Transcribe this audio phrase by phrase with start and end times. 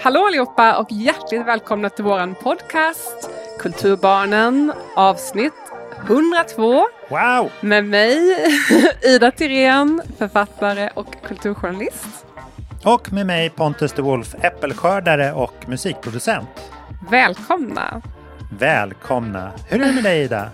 [0.00, 5.52] Hallå allihopa och hjärtligt välkomna till våran podcast Kulturbarnen avsnitt
[6.06, 6.86] 102.
[7.08, 7.50] Wow!
[7.60, 8.36] Med mig
[9.02, 12.26] Ida Tirén, författare och kulturjournalist.
[12.84, 16.48] Och med mig Pontus de Wolf, äppelskördare och musikproducent.
[17.10, 18.02] Välkomna!
[18.58, 19.52] Välkomna!
[19.68, 20.50] Hur är det med dig Ida?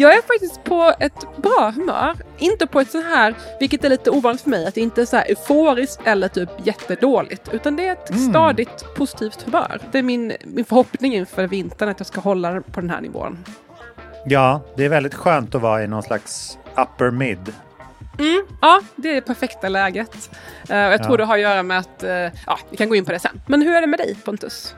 [0.00, 2.16] Jag är faktiskt på ett bra humör.
[2.38, 5.06] Inte på ett så här, vilket är lite ovanligt för mig, att det inte är
[5.06, 7.48] så här euforiskt eller typ jättedåligt.
[7.52, 8.30] Utan det är ett mm.
[8.30, 9.80] stadigt positivt humör.
[9.92, 13.38] Det är min, min förhoppning inför vintern att jag ska hålla på den här nivån.
[14.26, 17.52] Ja, det är väldigt skönt att vara i någon slags upper mid.
[18.18, 20.30] Mm, ja, det är det perfekta läget.
[20.70, 21.16] Uh, jag tror ja.
[21.16, 22.10] det har att göra med att, uh,
[22.46, 23.40] ja, vi kan gå in på det sen.
[23.46, 24.74] Men hur är det med dig Pontus?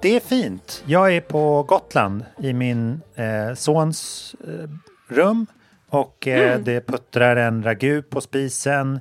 [0.00, 0.84] Det är fint.
[0.86, 4.68] Jag är på Gotland i min eh, sons eh,
[5.14, 5.46] rum
[5.88, 6.64] och eh, mm.
[6.64, 9.00] det puttrar en ragu på spisen.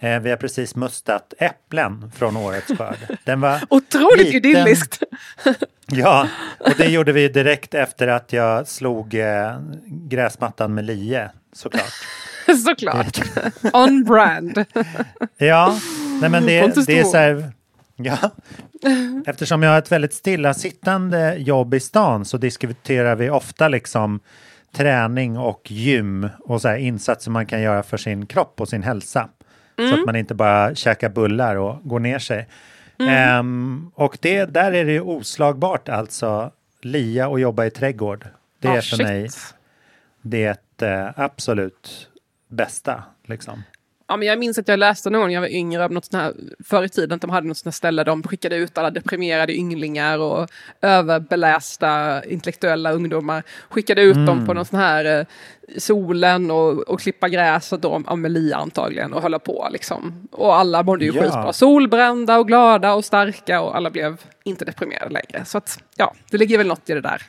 [0.00, 3.18] Eh, vi har precis mustat äpplen från årets skörd.
[3.24, 4.50] Den var Otroligt liten.
[4.50, 5.02] idylliskt!
[5.86, 11.92] ja, och det gjorde vi direkt efter att jag slog eh, gräsmattan med lie, såklart.
[12.64, 13.20] såklart!
[13.72, 14.64] On brand!
[15.36, 15.78] ja,
[16.20, 17.52] nej men det, det är så här
[18.00, 18.30] Ja,
[19.26, 24.20] eftersom jag har ett väldigt stillasittande jobb i stan så diskuterar vi ofta liksom
[24.72, 28.82] träning och gym och så här insatser man kan göra för sin kropp och sin
[28.82, 29.28] hälsa.
[29.78, 29.90] Mm.
[29.90, 32.48] Så att man inte bara käkar bullar och går ner sig.
[32.98, 33.38] Mm.
[33.38, 36.50] Um, och det, där är det oslagbart alltså,
[36.82, 38.26] lia och jobba i trädgård.
[38.58, 39.06] Det är oh, för shit.
[39.06, 39.28] mig
[40.22, 42.08] det uh, absolut
[42.48, 43.02] bästa.
[43.24, 43.62] Liksom.
[44.10, 46.04] Ja, men jag minns att jag läste någon gång när jag var yngre, av något
[46.04, 46.32] sånt här,
[46.64, 48.90] förr i tiden, att de hade något sånt här ställe där de skickade ut alla
[48.90, 50.48] deprimerade ynglingar och
[50.82, 53.42] överbelästa intellektuella ungdomar.
[53.68, 54.26] Skickade ut mm.
[54.26, 55.26] dem på någon sån här eh,
[55.78, 60.28] solen och, och klippa gräs och då, Amelia antagligen och hålla på liksom.
[60.32, 61.22] Och alla mådde ju ja.
[61.22, 61.52] skitbra.
[61.52, 65.44] Solbrända och glada och starka och alla blev inte deprimerade längre.
[65.44, 67.22] Så att ja, det ligger väl något i det där.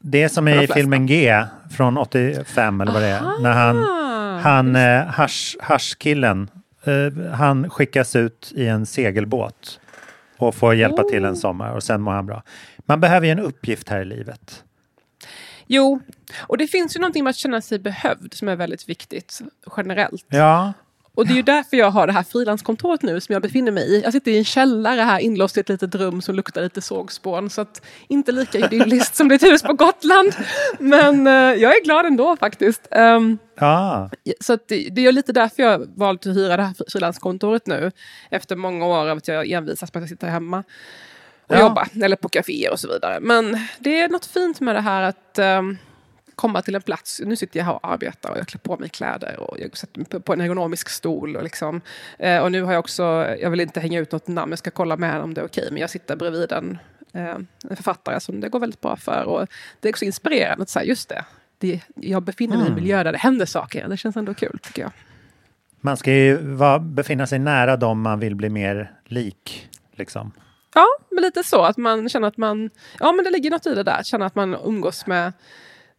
[0.00, 1.44] Det är som i filmen G
[1.76, 3.42] från 85 eller vad det är.
[3.42, 3.97] När han
[4.42, 6.50] han, eh, hash, hashkillen,
[6.84, 9.80] eh, han skickas ut i en segelbåt
[10.36, 11.08] och får hjälpa oh.
[11.10, 11.38] till en oh.
[11.38, 12.42] sommar och sen mår han bra.
[12.78, 14.64] Man behöver ju en uppgift här i livet.
[15.66, 16.00] Jo,
[16.38, 19.40] och det finns ju någonting med att känna sig behövd som är väldigt viktigt
[19.76, 20.26] generellt.
[20.28, 20.72] Ja.
[21.18, 23.84] Och det är ju därför jag har det här frilanskontoret nu som jag befinner mig
[23.84, 24.02] i.
[24.02, 27.50] Jag sitter i en källare här inlåst i ett litet rum som luktar lite sågspån.
[27.50, 30.32] Så att inte lika idylliskt som ditt hus på Gotland.
[30.78, 32.88] Men uh, jag är glad ändå faktiskt.
[32.90, 34.08] Um, ah.
[34.40, 37.92] Så att det, det är lite därför jag valt att hyra det här frilanskontoret nu.
[38.30, 40.58] Efter många år av att jag envisas med att sitta hemma
[41.46, 41.60] och ja.
[41.60, 41.86] jobba.
[42.02, 43.20] Eller på kaféer och så vidare.
[43.20, 45.78] Men det är något fint med det här att um,
[46.38, 47.20] komma till en plats.
[47.24, 49.98] Nu sitter jag här och arbetar och jag klär på mig kläder och jag sätter
[49.98, 51.36] mig på en ergonomisk stol.
[51.36, 51.80] Och, liksom.
[52.18, 53.02] Eh, och nu har jag också,
[53.40, 55.62] jag vill inte hänga ut något namn, jag ska kolla med om det är okej,
[55.62, 56.78] okay, men jag sitter bredvid en,
[57.12, 57.36] eh,
[57.70, 59.24] en författare som det går väldigt bra för.
[59.24, 59.46] Och
[59.80, 61.24] det är också inspirerande att säga, just det,
[61.58, 62.66] det jag befinner mig mm.
[62.66, 62.82] i en mm.
[62.82, 63.88] miljö där det händer saker.
[63.88, 64.92] Det känns ändå kul tycker jag.
[65.80, 69.68] Man ska ju vara, befinna sig nära dem man vill bli mer lik.
[69.92, 70.32] Liksom.
[70.74, 73.74] Ja, men lite så att man känner att man, ja men det ligger något i
[73.74, 75.32] det där, känna att man umgås med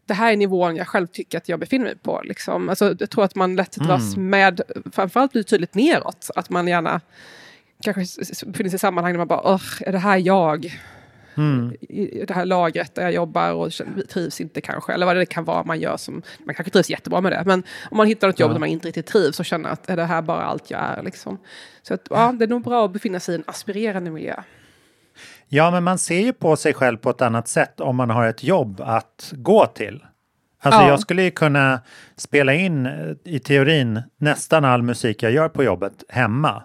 [0.09, 2.21] det här är nivån jag själv tycker att jag befinner mig på.
[2.23, 2.69] Liksom.
[2.69, 4.29] Alltså, jag tror att man lätt dras mm.
[4.29, 4.61] med,
[4.91, 7.01] framförallt blir tydligt neråt, att man gärna
[7.83, 8.01] kanske
[8.45, 10.79] befinner sig i sammanhang där man bara, är det här jag?
[11.35, 11.73] Mm.
[11.81, 13.71] I det här lagret där jag jobbar och
[14.09, 17.21] trivs inte kanske, eller vad det kan vara man gör som, man kanske trivs jättebra
[17.21, 18.53] med det, men om man hittar ett jobb ja.
[18.53, 21.03] där man inte riktigt trivs och känner att är det här bara allt jag är
[21.03, 21.37] liksom.
[21.81, 24.43] Så att, ja, det är nog bra att befinna sig i en aspirerande miljö.
[25.51, 28.27] Ja, men man ser ju på sig själv på ett annat sätt om man har
[28.27, 30.03] ett jobb att gå till.
[30.61, 30.87] Alltså ja.
[30.87, 31.79] jag skulle ju kunna
[32.15, 32.93] spela in eh,
[33.23, 36.63] i teorin nästan all musik jag gör på jobbet hemma.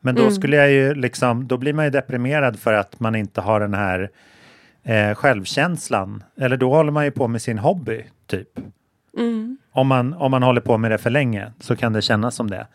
[0.00, 0.34] Men då mm.
[0.34, 3.74] skulle jag ju liksom, då blir man ju deprimerad för att man inte har den
[3.74, 4.10] här
[4.82, 6.22] eh, självkänslan.
[6.40, 8.48] Eller då håller man ju på med sin hobby, typ.
[9.18, 9.58] Mm.
[9.72, 12.50] Om, man, om man håller på med det för länge så kan det kännas som
[12.50, 12.66] det.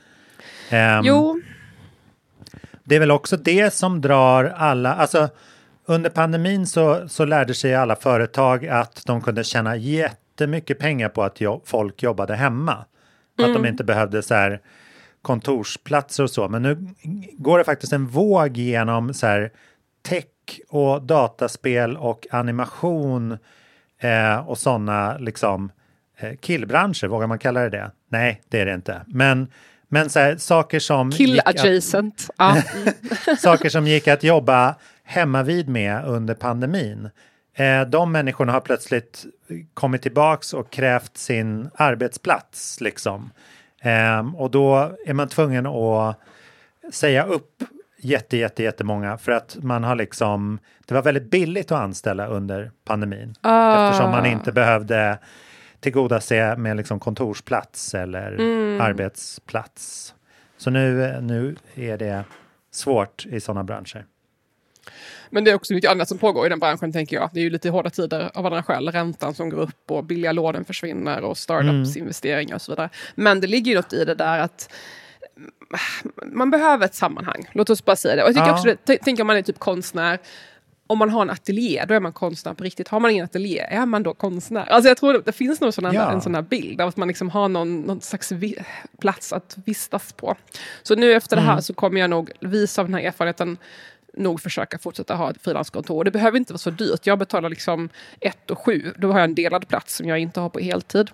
[0.71, 1.41] Um, jo.
[2.83, 5.29] Det är väl också det som drar alla, alltså
[5.85, 11.23] under pandemin så, så lärde sig alla företag att de kunde tjäna jättemycket pengar på
[11.23, 12.73] att jo folk jobbade hemma.
[12.73, 13.51] Mm.
[13.51, 13.65] Att de mm.
[13.65, 14.61] inte behövde så här
[15.21, 16.49] kontorsplatser och så.
[16.49, 16.87] Men nu
[17.31, 19.51] går det faktiskt en våg genom så här
[20.01, 20.25] tech
[20.69, 23.37] och dataspel och animation
[24.01, 25.71] eh, och sådana liksom
[26.17, 27.91] eh, killbranscher, vågar man kalla det det?
[28.09, 29.01] Nej, det är det inte.
[29.07, 29.47] Men
[29.93, 31.11] men så här, saker som...
[31.11, 32.29] Kill adjacent.
[32.35, 32.65] Att,
[33.39, 37.09] saker som gick att jobba hemma vid med under pandemin.
[37.53, 39.25] Eh, de människorna har plötsligt
[39.73, 42.81] kommit tillbaks och krävt sin arbetsplats.
[42.81, 43.31] Liksom.
[43.81, 46.19] Eh, och då är man tvungen att
[46.93, 47.63] säga upp
[47.97, 52.71] jätte, jätte, jättemånga för att man har liksom, det var väldigt billigt att anställa under
[52.85, 53.35] pandemin.
[53.41, 53.89] Ah.
[53.89, 55.17] Eftersom man inte behövde
[55.81, 58.81] tillgodose med liksom kontorsplats eller Mm.
[58.81, 60.13] arbetsplats.
[60.57, 62.23] Så nu, nu är det
[62.71, 64.05] svårt i sådana branscher.
[65.29, 67.29] Men det är också mycket annat som pågår i den branschen tänker jag.
[67.33, 68.89] Det är ju lite hårda tider av andra skäl.
[68.91, 72.89] Räntan som går upp och billiga lånen försvinner och startups investeringar och så vidare.
[73.15, 74.73] Men det ligger ju något i det där att
[76.25, 77.49] man behöver ett sammanhang.
[77.51, 78.23] Låt oss bara säga det.
[78.23, 78.53] Och jag tycker Ja.
[78.53, 80.19] också det, t- tänk om man är typ konstnär.
[80.91, 82.87] Om man har en ateljé, då är man konstnär på riktigt.
[82.87, 84.65] Har man ingen ateljé, är man då konstnär?
[84.69, 86.11] Alltså jag tror det, det finns nog Ja.
[86.11, 88.55] en sån här bild av att man liksom har någon, någon slags vi,
[88.99, 90.35] plats att vistas på.
[90.83, 93.57] Så nu efter det här så kommer jag nog, visa av den här erfarenheten,
[94.13, 96.03] nog försöka fortsätta ha ett frilanskontor.
[96.03, 97.07] Det behöver inte vara så dyrt.
[97.07, 97.89] Jag betalar liksom
[98.19, 98.93] ett och sju.
[98.97, 101.09] Då har jag en delad plats som jag inte har på heltid.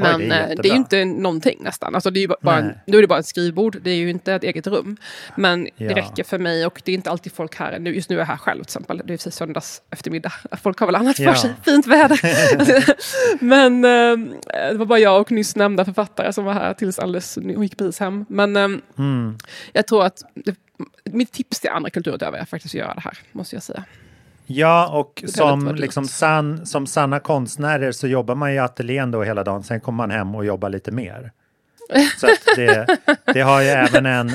[0.00, 1.94] Men det är eh, det är ju inte någonting nästan.
[1.94, 4.34] Alltså det är ju bara en, är det bara ett skrivbord, det är ju inte
[4.34, 4.96] ett eget rum.
[5.36, 5.88] Men Ja.
[5.88, 7.78] det räcker för mig och det är inte alltid folk här.
[7.78, 8.96] Nu, just nu är jag här själv till exempel.
[8.96, 10.32] Det är precis söndags eftermiddag.
[10.62, 11.32] Folk har väl annat Ja.
[11.32, 11.54] för sig.
[11.64, 12.20] Fint väder.
[13.44, 14.28] Men eh,
[14.72, 17.54] det var bara jag och nyss nämnda författare som var här tills alldeles nu.
[17.54, 18.24] Hon gick precis hem.
[18.28, 18.68] Men eh,
[18.98, 19.38] Mm.
[19.72, 20.54] jag tror att det,
[21.04, 23.84] mitt tips till andra kulturutövare är faktiskt att göra det här, måste jag säga.
[24.50, 29.44] Ja, och som, liksom sann, som sanna konstnärer så jobbar man i ateljén då hela
[29.44, 31.32] dagen, sen kommer man hem och jobbar lite mer.
[32.16, 32.98] Så det,
[33.34, 34.32] det har ju även en...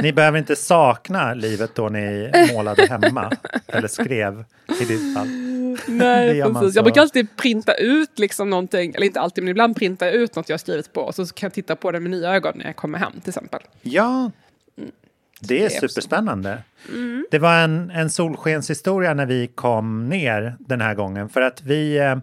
[0.00, 3.32] Ni behöver inte sakna livet då ni målade hemma,
[3.66, 4.44] eller skrev
[4.80, 5.28] i ditt fall.
[5.86, 6.72] Nej, precis.
[6.72, 6.78] så.
[6.78, 10.36] Jag brukar alltid printa ut liksom någonting, eller inte alltid, men ibland printar jag ut
[10.36, 12.52] något jag har skrivit på och så kan jag titta på det med nya ögon
[12.56, 13.60] när jag kommer hem till exempel.
[13.82, 14.30] Ja,
[15.40, 16.58] det är superspännande.
[17.30, 21.28] Det var en, en solskenshistoria när vi kom ner den här gången.
[21.28, 21.98] För att vi...
[21.98, 22.16] Eh,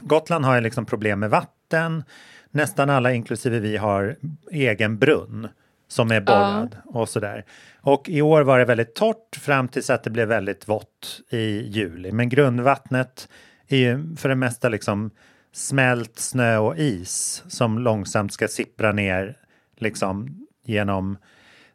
[0.00, 2.04] Gotland har ju liksom problem med vatten.
[2.50, 4.16] Nästan alla, inklusive vi, har
[4.50, 5.48] egen brunn
[5.88, 7.44] som är borrad och sådär.
[7.80, 11.68] Och i år var det väldigt torrt fram tills att det blev väldigt vått i
[11.68, 12.12] juli.
[12.12, 13.28] Men grundvattnet
[13.68, 15.10] är ju för det mesta liksom
[15.52, 19.36] smält snö och is som långsamt ska sippra ner
[19.76, 21.18] liksom genom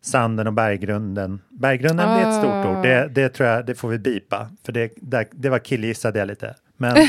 [0.02, 1.42] sanden och berggrunden.
[1.50, 4.72] Berggrunden det är ett stort ord, det, det tror jag, det får vi bipa, för
[4.72, 6.56] det, det, det var killgissade jag lite.
[6.78, 6.96] Men,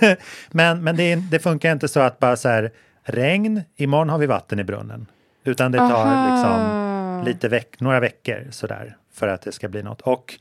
[0.50, 2.70] men, men det, det funkar inte så att bara så här,
[3.02, 5.06] regn, imorgon har vi vatten i brunnen.
[5.44, 6.34] Utan det tar Aha.
[6.34, 10.00] liksom lite veck, några veckor sådär för att det ska bli något.
[10.00, 10.34] Och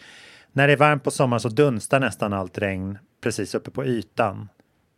[0.52, 4.50] när det är varmt på sommaren så dunstar nästan allt regn precis uppe på ytan.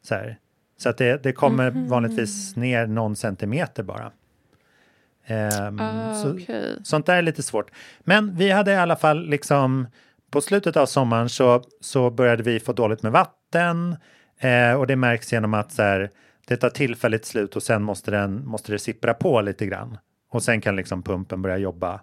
[0.04, 0.38] Så, här.
[0.78, 1.88] så att det, det kommer Mhm.
[1.88, 4.12] vanligtvis ner någon centimeter bara.
[5.26, 6.40] Ehm, Ah, så.
[6.84, 7.72] Sånt där är lite svårt.
[8.00, 9.88] Men vi hade i alla fall liksom
[10.32, 13.96] på slutet av sommaren så, så började vi få dåligt med vatten
[14.40, 16.10] eh, och det märks genom att så här,
[16.48, 19.98] det tar tillfälligt slut och sen måste, den, måste det sippra på lite grann.
[20.32, 22.02] Och sen kan liksom pumpen börja jobba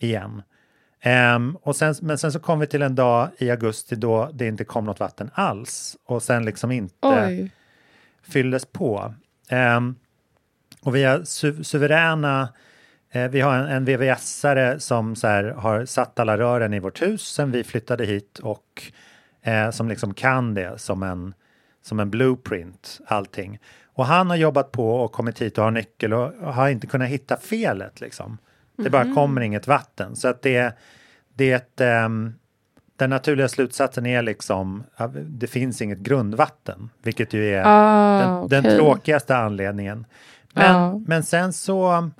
[0.00, 0.42] igen.
[1.00, 4.46] Ehm, och sen, men sen så kom vi till en dag i augusti då det
[4.46, 7.50] inte kom något vatten alls och sen liksom inte Oj.
[8.22, 9.14] fylldes på.
[9.48, 9.94] Ehm,
[10.82, 12.48] och vi har su suveräna,
[13.10, 17.02] eh, vi har en, en VVS-are som så här, har satt alla rören i vårt
[17.02, 18.82] hus sen vi flyttade hit och
[19.42, 21.34] eh, som liksom kan det som en,
[21.82, 23.58] som en blueprint, allting.
[23.86, 27.08] Och han har jobbat på och kommit hit och har nyckel och har inte kunnat
[27.08, 28.38] hitta felet liksom.
[28.76, 30.16] Det bara kommer inget vatten.
[30.16, 30.78] Så att det,
[31.34, 32.34] det ehm,
[32.96, 38.48] den naturliga slutsatsen är liksom att det finns inget grundvatten, vilket ju är Ah, den,
[38.48, 38.76] den okej.
[38.76, 40.06] tråkigaste anledningen.
[40.58, 41.00] Men, Ja.
[41.06, 42.10] men sen så,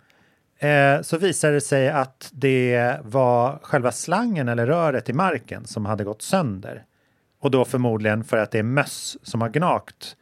[0.59, 5.87] eh, så visade det sig att det var själva slangen eller röret i marken som
[5.87, 6.85] hade gått sönder.
[7.41, 10.17] Och då förmodligen för att det är möss som har gnagt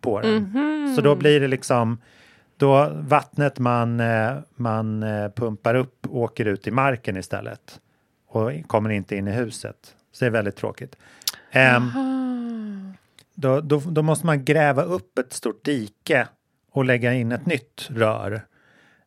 [0.00, 0.34] på den.
[0.42, 0.94] Mhm.
[0.96, 1.98] Så då blir det liksom
[2.56, 7.80] då vattnet man, eh, man eh, pumpar upp åker ut i marken istället
[8.28, 9.94] och kommer inte in i huset.
[10.12, 10.96] Så det är väldigt tråkigt.
[11.50, 11.90] Ehm,
[13.34, 16.28] då, då, då måste man gräva upp ett stort dike
[16.76, 18.40] och lägga in ett nytt rör.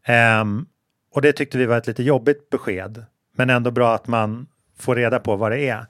[0.05, 0.65] Ehm,
[1.13, 4.47] och det tyckte vi var ett lite jobbigt besked, men ändå bra att man
[4.77, 5.85] får reda på vad det är.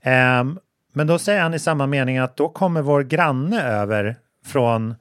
[0.00, 0.58] Ehm,
[0.92, 4.94] men då säger han i samma mening att då kommer vår granne över från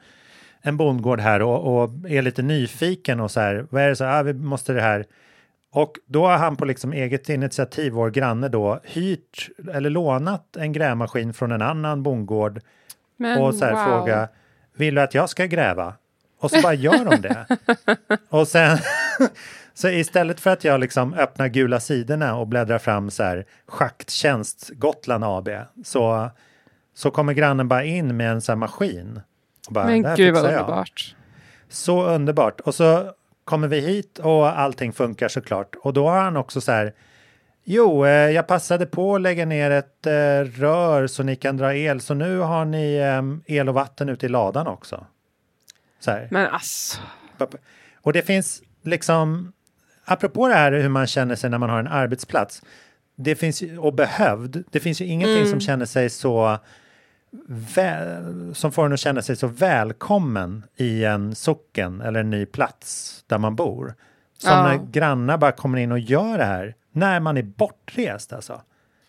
[0.61, 4.03] en bondgård här och, och är lite nyfiken och så här, vad är det så
[4.03, 5.05] här, ah, vi måste det här.
[5.71, 10.73] Och då har han på liksom eget initiativ, vår granne då, hyrt eller lånat en
[10.73, 12.61] grävmaskin från en annan bondgård
[13.17, 13.83] Men, och så här wow.
[13.83, 14.27] fråga,
[14.75, 15.93] vill du att jag ska gräva?
[16.39, 17.45] Och så bara gör de det.
[18.29, 18.77] och sen,
[19.73, 24.69] så istället för att jag liksom öppnar gula sidorna och bläddrar fram så här schakttjänst
[24.69, 25.49] Gotland AB
[25.83, 26.29] så,
[26.95, 29.21] så kommer grannen bara in med en sån här maskin.
[29.67, 31.15] Och bara, "Det Men gud vad fixar jag." underbart.
[31.69, 32.59] Så underbart.
[32.59, 33.11] Och så
[33.45, 35.75] kommer vi hit och allting funkar såklart.
[35.81, 36.93] Och då har han också så här,
[37.63, 40.11] jo, eh, jag passade på att lägga ner ett eh,
[40.59, 44.25] rör så ni kan dra el, så nu har ni eh, el och vatten ute
[44.25, 45.05] i ladan också.
[46.31, 47.01] Men alltså.
[48.01, 49.53] Och det finns liksom,
[50.05, 52.61] apropå det här hur man känner sig när man har en arbetsplats,
[53.15, 55.49] det finns ju, och behövd, det finns ju ingenting Mm.
[55.49, 56.57] som känner sig så
[57.75, 62.45] väl, som får en att känna sig så välkommen i en socken eller en ny
[62.45, 63.93] plats där man bor.
[64.37, 64.63] Som Ja.
[64.63, 68.61] när grannar bara kommer in och gör det här när man är bortrest alltså.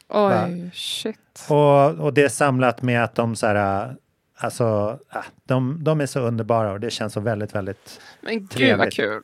[0.08, 1.46] Oj, shit.
[1.48, 3.96] Och, och det är samlat med att de så här,
[4.36, 4.98] alltså,
[5.44, 8.94] de, de är så underbara och det känns så väldigt, väldigt Men gud vad trevligt.
[8.94, 9.22] kul.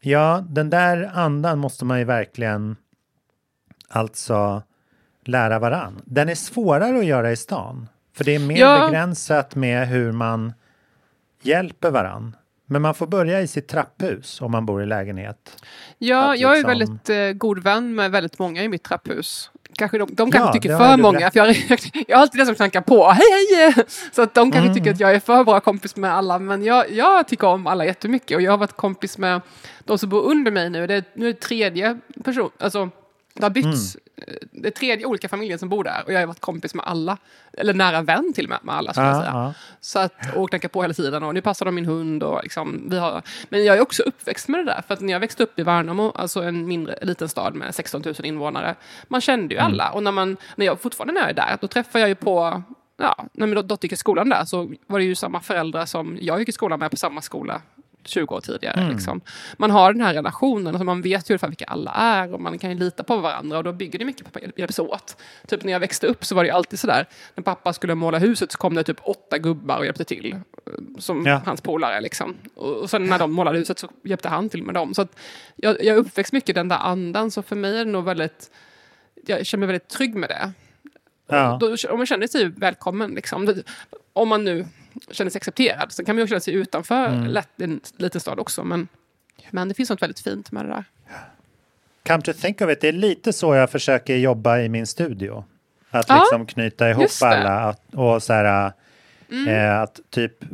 [0.00, 2.76] Ja, den där andan måste man ju verkligen
[3.88, 4.62] alltså
[5.24, 6.02] lära varann.
[6.04, 7.88] Den är svårare att göra i stan.
[8.16, 8.86] För det är mer Ja.
[8.86, 10.52] begränsat med hur man
[11.42, 12.36] hjälper varann.
[12.66, 15.62] Men man får börja i sitt trapphus om man bor i lägenhet.
[15.98, 19.50] Ja, Att jag är liksom- väldigt eh, god vän med väldigt många i mitt trapphus.
[19.76, 21.32] Kanske de, de kanske Ja, tycker för många, rätt.
[21.32, 21.56] för jag,
[22.08, 23.08] jag har alltid den som knackar på.
[23.08, 23.84] Hej, hej!
[24.12, 24.74] Så att de kanske Mm.
[24.74, 27.84] tycker att jag är för bra kompis med alla, men jag, jag tycker om alla
[27.84, 28.34] jättemycket.
[28.36, 29.40] Och jag har varit kompis med
[29.84, 30.86] de som bor under mig nu.
[30.86, 32.90] Det är, nu är det tredje person, alltså
[33.34, 33.96] det har bytts.
[34.50, 37.16] Det är tredje olika familjer som bor där och jag har varit kompis med alla.
[37.52, 39.32] Eller nära vän till och med med alla skulle jag Ja, säga.
[39.34, 39.54] ja.
[39.80, 42.86] Så att, och knackar på hela tiden och nu passar de min hund och liksom,
[42.90, 45.42] vi har, men jag är också uppväxt med det där för att när jag växte
[45.42, 48.74] upp i Värnamo, alltså en mindre, en liten stad med 16 000 invånare,
[49.08, 49.72] man kände ju Mm.
[49.72, 52.14] alla och när man, när jag fortfarande när jag är där, då träffar jag ju
[52.14, 52.62] på,
[52.96, 56.18] ja, när min dotter gick i skolan där så var det ju samma föräldrar som
[56.20, 57.62] jag gick i skolan med på samma skola
[58.04, 58.80] 20 år tidigare.
[58.80, 58.92] Mm.
[58.92, 59.20] Liksom.
[59.56, 62.58] Man har den här relationen, alltså man vet ju ungefär vilka alla är och man
[62.58, 65.16] kan ju lita på varandra och då bygger det mycket på att hjälpas åt.
[65.48, 68.52] Typ när jag växte upp så var det alltid sådär, när pappa skulle måla huset
[68.52, 70.32] så kom det typ åtta gubbar och hjälpte till.
[70.32, 70.38] eh,
[70.98, 71.40] Som Ja.
[71.46, 72.34] hans polare liksom.
[72.54, 74.94] Och, och sen när de målade huset så hjälpte han till med dem.
[74.94, 75.06] Så
[75.56, 78.50] jag, jag uppväxt mycket i den där andan så för mig är det nog väldigt,
[79.26, 80.52] jag känner mig väldigt trygg med det.
[81.28, 81.58] Ja.
[81.60, 83.54] Då, om man känner sig välkommen, liksom.
[84.12, 84.66] Om man nu
[85.10, 85.92] känner sig accepterad.
[85.92, 87.26] Sen kan man ju också känna sig utanför Mm.
[87.26, 88.64] lätt, en liten stad också.
[88.64, 88.88] Men,
[89.50, 90.84] men det finns något väldigt fint med det där.
[92.06, 95.44] Come to think of it, det är lite så jag försöker jobba i min studio.
[95.90, 97.10] Att Ja, liksom knyta ihop.
[97.22, 97.32] Mm.
[97.38, 98.72] alla att, och så här,
[99.48, 100.48] eh, att typ eh,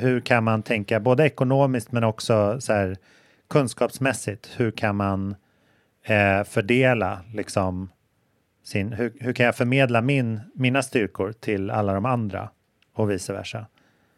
[0.00, 2.96] hur kan man tänka både ekonomiskt men också så här
[3.48, 4.50] kunskapsmässigt.
[4.56, 5.34] Hur kan man
[6.04, 7.90] eh, fördela liksom
[8.64, 12.48] sin, hur, hur kan jag förmedla min, mina styrkor till alla de andra
[13.00, 13.66] och vice versa.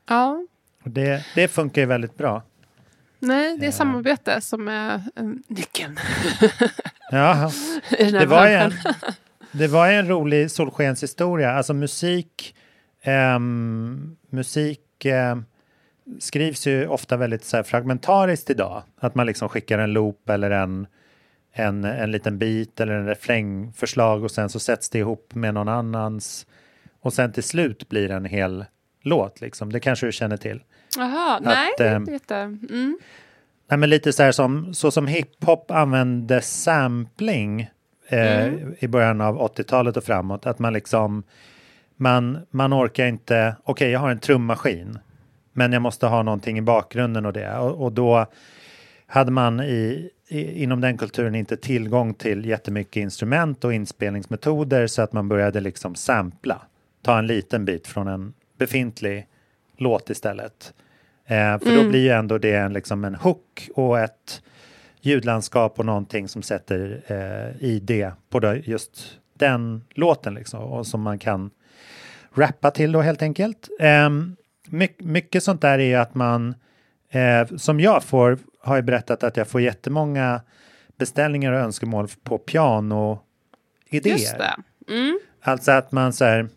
[0.08, 0.46] Ja,
[0.84, 2.42] det, det funkar ju väldigt bra.
[3.18, 5.98] nej, det är samarbete som är um, nyckeln.
[7.12, 7.50] Ja,
[7.90, 8.72] det var, en,
[9.52, 11.52] det var en rolig solskenshistoria.
[11.52, 12.54] Alltså musik,
[13.02, 15.44] ehm, musik ehm,
[16.18, 18.82] skrivs ju ofta väldigt så här, fragmentariskt idag.
[18.98, 20.86] Att man liksom skickar en loop eller en,
[21.52, 25.68] en, en liten bit eller en refrängförslag och sen så sätts det ihop med någon
[25.68, 26.46] annans
[27.02, 28.64] och sen till slut blir en hel
[29.02, 29.40] låt.
[29.40, 29.72] Liksom.
[29.72, 30.62] Det kanske du känner till.
[30.96, 32.42] Jaha, nej, det vet jag.
[32.42, 32.98] Mm.
[33.68, 37.60] Nej, men lite så här som, så som hiphop använde sampling
[38.08, 38.74] eh, Mm.
[38.78, 40.46] i början av 80-talet och framåt.
[40.46, 41.22] Att man liksom,
[41.96, 44.98] man, man orkar inte, okej jag har en trummaskin,
[45.52, 47.56] men jag måste ha någonting i bakgrunden och det.
[47.58, 48.26] Och, och då
[49.06, 55.02] hade man i, i, inom den kulturen inte tillgång till jättemycket instrument och inspelningsmetoder så
[55.02, 56.62] att man började liksom sampla.
[57.02, 59.26] Ta en liten bit från en befintlig
[59.76, 60.74] låt istället.
[61.26, 64.42] Eh, för då blir ju ändå det en, liksom en hook och ett
[65.00, 71.02] ljudlandskap och någonting som sätter eh, ID på det, just den låten liksom och som
[71.02, 71.50] man kan
[72.34, 73.68] rappa till då helt enkelt.
[73.80, 74.10] Eh,
[74.68, 76.54] my, mycket sånt där är ju att man,
[77.10, 80.40] eh, som jag får, har ju berättat att jag får jättemånga
[80.96, 83.20] beställningar och önskemål på pianoidéer.
[83.90, 84.54] Just det.
[84.88, 85.18] Mm.
[85.42, 86.48] Alltså att man så här,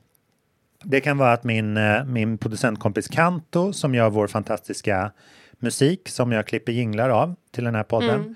[0.85, 5.11] det kan vara att min, eh, min producentkompis Kanto som gör vår fantastiska
[5.59, 8.35] musik som jag klipper jinglar av till den här podden.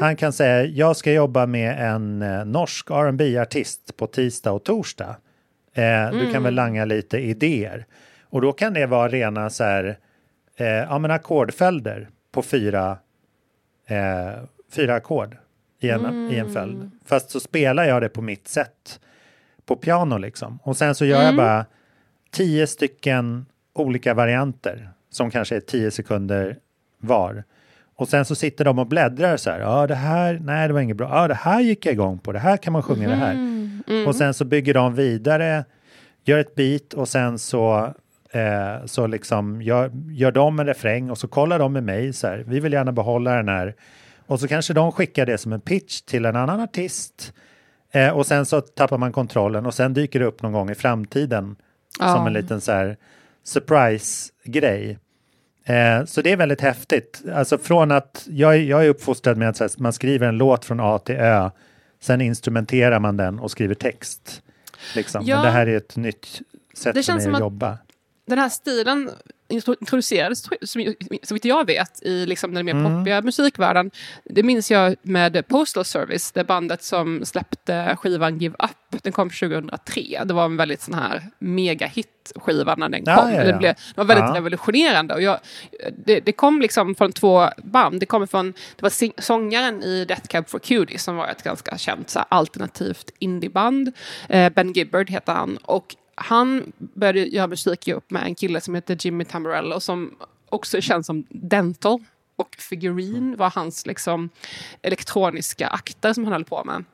[0.00, 4.64] Han kan säga, jag ska jobba med en eh, norsk rb artist på tisdag och
[4.64, 5.16] torsdag.
[5.74, 7.86] Eh, Du kan väl langa lite idéer.
[8.22, 9.98] Och då kan det vara rena så här,
[10.56, 12.98] eh, ja men ackordföljder på fyra,
[13.86, 15.36] eh, fyra ackord
[15.80, 16.90] i en, i en följd.
[17.04, 19.00] Fast så spelar jag det på mitt sätt
[19.66, 20.58] på piano liksom.
[20.62, 21.66] Och sen så gör jag bara
[22.32, 26.56] tio stycken olika varianter som kanske är tio sekunder
[26.98, 27.44] var.
[27.96, 29.60] Och sen så sitter de och bläddrar så här.
[29.60, 31.08] Ja, det här, nej, det var inget bra.
[31.08, 32.32] Ja, det här gick jag igång på.
[32.32, 34.08] Det här kan man sjunga det här.
[34.08, 35.64] Och sen så bygger de vidare,
[36.24, 37.94] gör ett beat och sen så
[38.34, 42.26] Eh, så liksom gör, gör de en refräng och så kollar de med mig så
[42.26, 43.74] här, vi vill gärna behålla den här.
[44.26, 47.32] Och så kanske de skickar det som en pitch till en annan artist.
[47.90, 50.74] Eh, och sen så tappar man kontrollen och sen dyker det upp någon gång i
[50.74, 51.56] framtiden
[52.02, 52.14] Ja.
[52.14, 52.96] som en liten så här
[53.44, 54.98] surprise-grej.
[55.64, 57.22] Eh, så det är väldigt häftigt.
[57.34, 60.80] Alltså från att jag, jag är uppfostrad med att här, man skriver en låt från
[60.80, 61.50] A till Ö,
[62.00, 64.42] sen instrumenterar man den och skriver text.
[64.96, 65.24] Liksom.
[65.26, 65.36] Ja.
[65.36, 66.26] Men det här är ett nytt
[66.74, 67.78] sätt Det för mig att att- jobba.
[68.26, 69.10] Den här stilen
[69.52, 70.94] introducerades, som-
[71.34, 72.98] vitt jag vet, i liksom den mer Mm.
[72.98, 73.90] poppiga musikvärlden.
[74.24, 79.02] Det minns jag med Postal Service, det bandet som släppte skivan Give Up.
[79.02, 80.22] Den kom 2003.
[80.24, 83.30] Det var en väldigt sån här megahit-skiva när den Ja, kom.
[83.32, 83.44] ja, ja.
[83.44, 85.14] Det, blev, det var väldigt revolutionerande.
[85.14, 85.38] Och jag,
[86.06, 88.00] det, det kom liksom från två band.
[88.00, 91.42] Det, kom från, det var sing- sångaren i Death Cab for Cutie som var ett
[91.42, 93.92] ganska känt så här, alternativt indieband.
[94.28, 95.56] Eh, ben Gibbard heter han.
[95.56, 100.16] Och han började göra musik ihop med en kille som heter Jimmy Tamborello som
[100.48, 102.04] också känns som Dental.
[102.36, 104.30] Och Figurine var hans liksom,
[104.82, 106.84] elektroniska akter som han höll på med.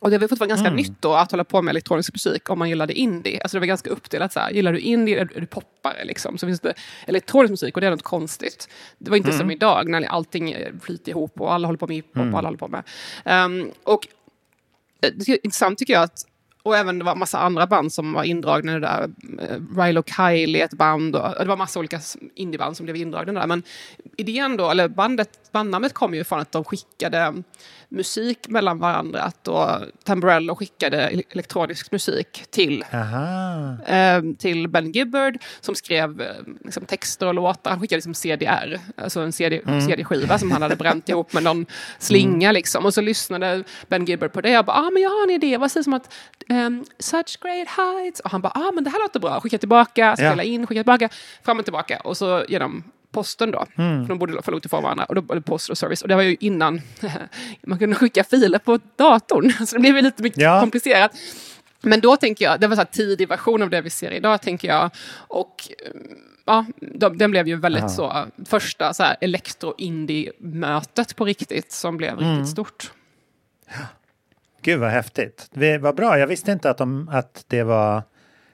[0.00, 2.68] Och det var fortfarande ganska nytt då att hålla på med elektronisk musik om man
[2.68, 3.40] gillade indie.
[3.40, 6.38] Alltså det var ganska uppdelat så här, gillar du indie är, du poppare liksom.
[6.38, 6.74] Så finns det
[7.06, 8.68] elektronisk musik och det är något konstigt.
[8.98, 12.32] Det var inte som idag när allting flyter ihop och alla håller på med hiphop
[12.32, 12.82] och alla håller på med.
[13.24, 14.06] Ehm, och
[15.00, 16.26] eh, det är intressant tycker jag att
[16.62, 19.10] och även det var massa andra band som var indragna i det där.
[19.82, 21.16] Rilo Kiley, ett band.
[21.16, 22.00] Och, och det var massa olika
[22.34, 23.46] indieband som blev indragna där.
[23.46, 23.62] Men
[24.16, 27.42] idén då, eller bandet, bandnamnet kom ju från att de skickade
[27.90, 29.22] musik mellan varandra.
[29.22, 32.84] Att då Tamborello skickade ele- elektronisk musik till
[33.86, 36.26] eh, till Ben Gibbard som skrev eh,
[36.64, 37.70] liksom, texter och låtar.
[37.70, 41.66] Han skickade liksom CDR, alltså en CD, CD-skiva som han hade bränt ihop med någon
[41.98, 42.52] slinga.
[42.52, 42.84] Liksom.
[42.86, 45.56] Och så lyssnade Ben Gibbard på det och bara, ah, men jag har en idé,
[45.56, 46.14] vad sägs om att
[46.48, 48.20] ehm, Such great heights.
[48.20, 49.40] Och han bara, ah, men det här låter bra.
[49.40, 51.08] Skicka tillbaka, spela in, skicka tillbaka,
[51.44, 52.00] fram och tillbaka.
[52.04, 52.82] Och så genom
[53.18, 53.66] posten då.
[53.76, 55.04] För de bodde för långt ifrån varandra.
[55.04, 56.02] Och då, eller postal service.
[56.02, 56.80] Och det var ju innan
[57.66, 59.52] man kunde skicka filer på datorn.
[59.66, 60.60] Så det blev lite mycket Ja.
[60.60, 61.10] komplicerat.
[61.80, 64.68] Men då tänker jag, det var en tidig version av det vi ser idag, tänker
[64.68, 64.90] jag.
[65.16, 66.06] Och mm,
[66.46, 67.88] ja, de, den blev ju väldigt Aha.
[67.88, 72.30] så, första så här elektro-indie-mötet på riktigt, som blev Mm.
[72.36, 72.92] riktigt stort.
[74.62, 75.46] Gud vad häftigt.
[75.52, 76.18] Det var bra.
[76.18, 78.02] Jag visste inte att, de, att det var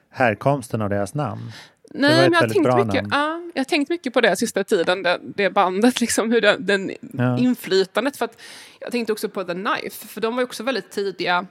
[0.09, 1.51] härkomsten av deras namn.
[1.93, 5.49] Nej, men jag har mycket, ja, jag tänkt mycket på det sista tiden, det, det
[5.49, 7.37] bandet, liksom, hur den, den Ja.
[7.37, 8.17] inflytandet.
[8.17, 8.41] För att
[8.79, 11.45] jag tänkte också på The Knife, för de var också väldigt tidiga.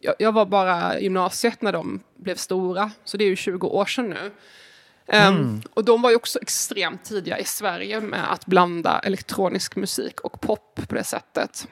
[0.00, 3.86] Jag, jag var bara gymnasiet när de blev stora, så det är ju 20 år
[3.86, 4.30] sedan nu.
[5.06, 5.62] Ehm, Mm.
[5.74, 10.40] och de var ju också extremt tidiga i Sverige med att blanda elektronisk musik och
[10.40, 11.68] pop på det sättet.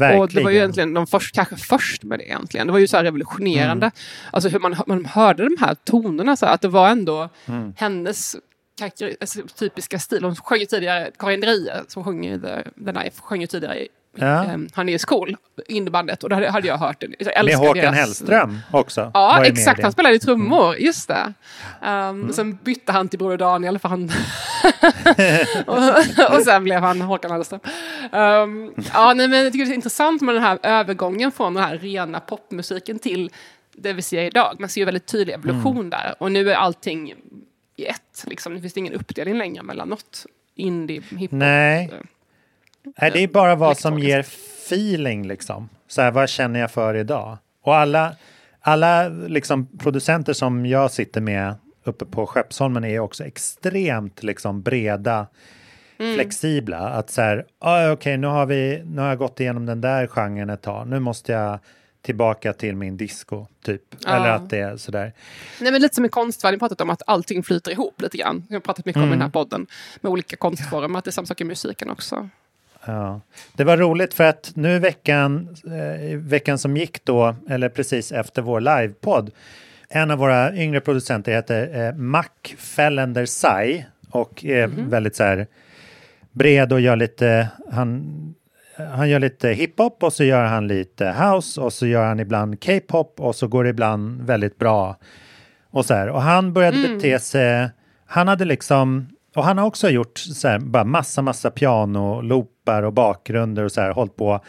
[0.00, 0.22] Verkligen.
[0.22, 2.66] Och det var ju egentligen de först, kanske först med det egentligen.
[2.66, 3.86] Det var ju så revolutionerande.
[3.86, 3.92] Mm.
[4.30, 7.74] Alltså hur man, man hörde de här tonerna, så här, att det var ändå Mm.
[7.76, 8.36] hennes
[9.20, 10.24] alltså, typiska stil.
[10.24, 13.78] Hon sjöng ju tidigare, Karin Dreje som sjöng i The, The Knife, sjöng ju tidigare
[13.80, 14.54] i Ja.
[14.54, 15.36] um, Honey is cool,
[15.68, 16.22] indiebandet.
[16.22, 17.06] Och då hade, jag hört det.
[17.18, 19.10] Jag Med Håkan deras- Hellström också.
[19.14, 19.82] Ja, ju exakt.
[19.82, 21.32] Han spelade ju trummor, just det.
[21.86, 24.04] Um, Sen bytte han till Broder Daniel för han...
[25.66, 27.60] och, och sen blev han Håkan Hellström.
[28.12, 31.64] Um, ja, nej, men jag tycker det är intressant med den här övergången från den
[31.64, 33.30] här rena popmusiken till
[33.72, 34.56] det vi ser idag.
[34.58, 36.14] Man ser ju väldigt tydlig evolution där.
[36.18, 37.14] Och nu är allting
[37.76, 38.24] i ett.
[38.26, 38.54] Liksom.
[38.54, 41.38] Det finns ingen uppdelning längre mellan något indie, hiphop.
[41.38, 41.90] Nej.
[43.00, 45.68] Nej, det är bara vad som ger feeling liksom.
[45.88, 47.38] Så här, vad känner jag för idag?
[47.62, 48.16] Och alla,
[48.60, 55.26] alla liksom producenter som jag sitter med uppe på Skeppsholmen är också extremt liksom breda,
[55.96, 56.78] flexibla.
[56.78, 60.06] Att så här, ah, okej, nu har vi, nu har jag gått igenom den där
[60.06, 60.88] genren ett tag.
[60.88, 61.58] Nu måste jag
[62.02, 63.82] tillbaka till min disco, typ.
[63.98, 64.16] Ja.
[64.16, 65.12] Eller att det är sådär.
[65.60, 68.16] Nej, men lite som i konstvärlden, vi har pratat om att allting flyter ihop lite
[68.16, 68.46] grann.
[68.48, 69.66] Vi har pratat mycket om i den här podden
[70.00, 72.28] med olika konstformer, att det är samma sak i musiken också.
[72.86, 73.20] Ja.
[73.56, 78.12] Det var roligt för att nu i veckan, eh, veckan som gick då, eller precis
[78.12, 79.30] efter vår livepodd,
[79.88, 82.24] en av våra yngre producenter heter eh, Mac
[82.58, 85.46] Fellender Sai och är väldigt så här
[86.32, 88.34] bred och gör lite, han,
[88.76, 92.64] han gör lite hiphop och så gör han lite house och så gör han ibland
[92.64, 94.96] K-pop och så går det ibland väldigt bra.
[95.70, 97.68] Och så här, och han började bete sig,
[98.06, 102.92] han hade liksom, och han har också gjort så här, bara massa, massa pianoloopar och
[102.92, 104.40] bakgrunder och så här, hållit på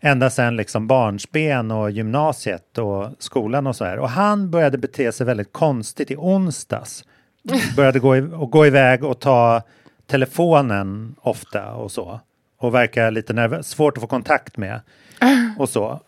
[0.00, 3.98] ända sedan liksom barnsben och gymnasiet och skolan och så här.
[3.98, 7.04] Och han började bete sig väldigt konstigt i onsdags.
[7.76, 9.62] Började gå, i, och gå iväg och ta
[10.06, 12.20] telefonen ofta och så.
[12.58, 14.80] Och verkar lite nervös, svårt att få kontakt med
[15.58, 16.00] och så.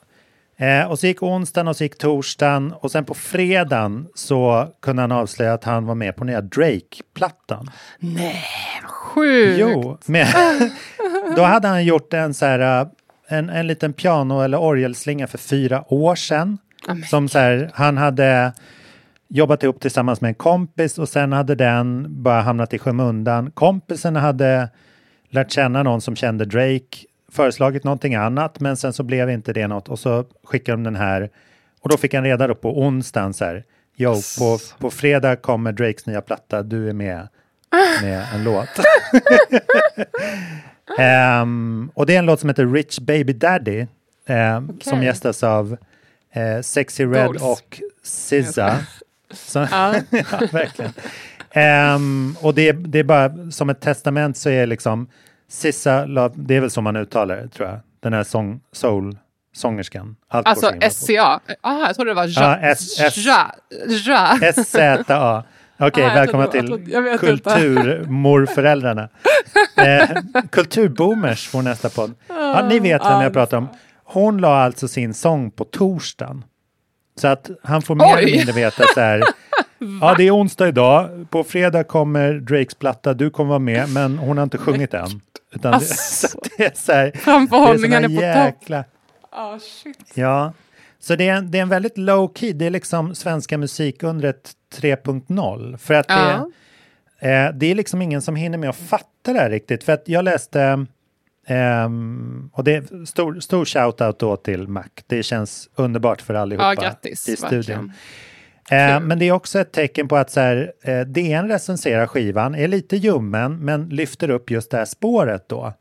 [0.57, 5.03] Eh, och så gick onsdagen och så gick torsdagen och sen på fredagen så kunde
[5.03, 7.71] han avslöja att han var med på nya Drake-plattan.
[7.99, 8.45] Nej,
[8.85, 9.59] sjukt!
[9.61, 10.27] Jo, men
[11.37, 12.89] då hade han gjort en så här, eh,
[13.29, 16.59] en, en liten piano eller orgelslinga för fyra år sedan.
[16.89, 17.05] Amen.
[17.05, 18.53] Som så här, han hade
[19.29, 23.51] jobbat ihop tillsammans med en kompis och sen hade den bara hamnat i skymundan.
[23.51, 24.69] Kompisen hade
[25.31, 26.99] lärt känna någon som kände Drake,
[27.35, 30.97] föreslagit någonting annat, men sen så blev inte det något och så skickade de den
[30.97, 31.31] här
[31.81, 33.65] och då fick han reda då på onsdagen så här,
[33.97, 37.29] jo, på, på fredag kommer Drakes nya platta, du är med
[38.03, 38.69] med en låt.
[40.99, 43.87] Ehm, och det är en låt som heter Rich Baby Daddy
[44.27, 44.91] ehm, Okej.
[44.91, 45.77] som gästas av
[46.33, 47.43] eh, Sexy Red Goals.
[47.43, 48.77] och SZA.
[49.33, 49.95] Så, Ja.
[50.53, 50.93] verkligen.
[51.51, 55.07] Ehm, och det, det är bara som ett testament så är liksom
[55.55, 60.17] SZA, la- det är väl som man uttalar det tror jag, den här sång, soul-sångerskan.
[60.29, 60.91] Allt går Alltså så.
[60.91, 61.41] SCA.
[61.61, 62.75] Ah, jag trodde det var Ja, ja.
[64.53, 65.43] SZA.
[65.79, 66.69] Okej, Ah, välkomna till
[67.21, 69.09] kulturmorföräldrarna.
[69.77, 70.09] eh,
[70.51, 72.15] kulturboomers får nästa podd.
[72.29, 73.69] Ja, ni vet vem Ah, jag pratar om.
[74.05, 76.45] Hon la alltså sin sång på torsdagen.
[77.21, 78.23] Så att han får mer Oj.
[78.23, 79.23] eller mindre veta så här.
[80.01, 81.27] Ja, det är onsdag idag.
[81.31, 83.15] På fredag kommer Drakes platta.
[83.15, 85.07] Du kommer vara med, men hon har inte sjungit än.
[85.55, 85.95] Utan det, Alltså.
[86.29, 87.13] så att det är så här.
[87.15, 88.55] Framförhållningen det är är på såna topp.
[88.63, 88.85] jäkla...
[89.31, 90.13] Ah, shit.
[90.15, 90.53] Ja,
[91.01, 92.53] så det är, en- det är en väldigt low key.
[92.53, 95.77] Det är liksom svenska musikundret 3.0.
[95.77, 96.49] För att Ja.
[97.21, 99.85] det, eh, det är liksom ingen som hinner med att fatta det här riktigt.
[99.85, 100.87] För att jag läste,
[101.47, 104.85] ehm, och det är stor, stor shout-out då till Mac.
[105.07, 107.29] Det känns underbart för allihopa Ja, grattis.
[107.29, 107.57] i studion.
[107.59, 107.93] verkligen.
[108.71, 112.55] Eh, men det är också ett tecken på att så här, eh, DN recenserar skivan,
[112.55, 115.73] är lite ljummen, men lyfter upp just det här spåret då.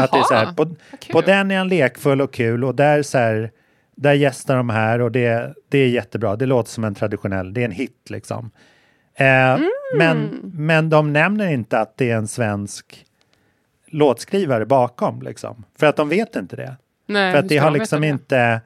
[0.00, 0.74] Att det är så här, Jaha, på,
[1.12, 3.50] på den är han lekfull och kul och där så här,
[3.96, 6.36] där gästar de här och det, det är jättebra.
[6.36, 8.50] Det låter som en traditionell, det är en hit liksom.
[9.14, 9.68] Eh, Mm.
[9.98, 13.04] men, men de nämner inte att det är en svensk
[13.86, 15.64] låtskrivare bakom liksom.
[15.78, 16.76] För att de vet inte det.
[17.06, 18.60] Nej, För att det har liksom inte,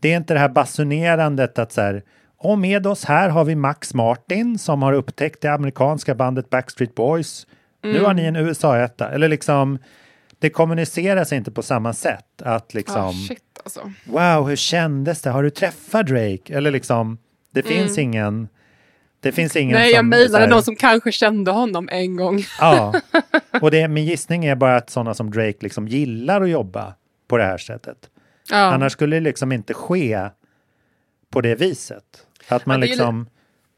[0.00, 2.02] det är inte det här basunerandet att så här,
[2.42, 6.94] och med oss här har vi Max Martin som har upptäckt det amerikanska bandet Backstreet
[6.94, 7.46] Boys.
[7.82, 9.10] Nu har ni en USA-etta.
[9.10, 9.78] Eller liksom,
[10.38, 12.42] det kommuniceras inte på samma sätt.
[12.42, 13.92] Att liksom, shit alltså.
[14.04, 15.30] wow, hur kändes det?
[15.30, 16.56] Har du träffat Drake?
[16.56, 17.18] Eller liksom,
[17.50, 18.48] det finns ingen,
[19.20, 19.82] det finns ingen Mm.
[19.82, 22.44] Nej, jag mejlade någon som kanske kände honom en gång.
[22.60, 22.94] Ja,
[23.60, 26.94] och det, min gissning är bara att sådana som Drake liksom gillar att jobba
[27.28, 28.10] på det här sättet.
[28.50, 28.56] Ja.
[28.56, 30.28] Annars skulle det liksom inte ske
[31.30, 32.26] på det viset.
[32.48, 33.26] Att man Ja, liksom...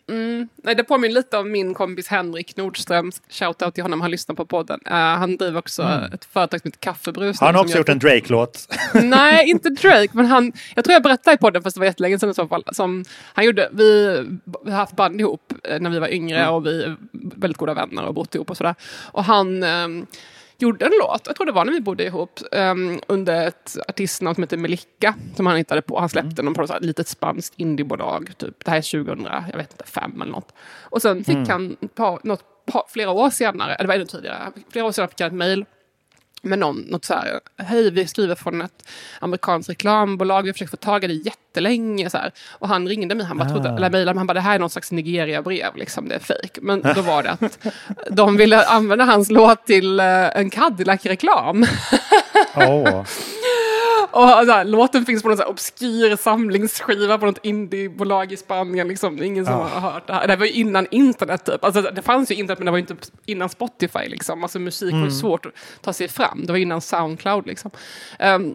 [0.08, 3.12] Mm, nej, det påminner lite om min kompis Henrik Nordström.
[3.30, 4.80] Shoutout till honom, han lyssnar på podden.
[4.86, 5.82] Eh, han driver också
[6.14, 7.40] ett företag som heter Kaffebrus.
[7.40, 8.68] Har han också gjort en Drake-låt?
[9.02, 12.18] Nej, inte Drake, men han, jag tror jag berättade i podden, fast det var jättelänge
[12.18, 12.64] sedan i så fall.
[12.72, 14.16] Som han gjorde, vi
[14.64, 16.54] har haft band ihop eh, när vi var yngre Mm.
[16.54, 18.74] och vi är väldigt goda vänner och bott ihop och sådär.
[19.12, 20.06] Och han ehm,
[20.64, 24.34] gjorde en låt, jag tror det var när vi bodde ihop, ehm, under ett artistnamn
[24.34, 26.00] som heter Melika, som han hittade på.
[26.00, 26.54] Han släppte Mm.
[26.54, 28.64] den på ett litet spanskt indiebolag, typ.
[28.64, 30.54] Det här är 2000, jag vet inte, fem eller något.
[30.82, 31.48] Och sen fick Mm.
[31.48, 35.08] han, par, något, par, flera år senare, eller det var ännu tidigare, flera år senare
[35.10, 35.64] fick han ett mejl
[36.44, 38.88] med någon, något så här, hej vi skriver från ett
[39.20, 42.10] amerikanskt reklambolag, vi har försökt få tag i det jättelänge.
[42.10, 42.32] Så här.
[42.50, 43.76] Och han ringde mig, han bara, trodde, Ah.
[43.76, 46.58] eller mejlade han bara, det här är någon slags Nigeria-brev, liksom, det är fejk.
[46.62, 47.58] Men då var det att
[48.10, 51.66] de ville använda hans låt till eh, en Cadillac-reklam.
[52.54, 53.04] Åh.
[54.14, 58.88] Och så här, låten finns på någon så obskyr samlingsskiva på något indiebolag i Spanien.
[58.88, 59.22] Liksom.
[59.22, 59.68] Ingen som Ah.
[59.68, 60.26] har hört det här.
[60.28, 61.64] Det var ju innan internet typ.
[61.64, 62.96] Alltså, det fanns ju internet men det var inte
[63.26, 64.08] innan Spotify.
[64.08, 64.42] Liksom.
[64.42, 66.42] Alltså, musik var ju svårt att ta sig fram.
[66.46, 67.46] Det var innan Soundcloud.
[67.46, 67.70] Liksom.
[68.18, 68.54] Ehm,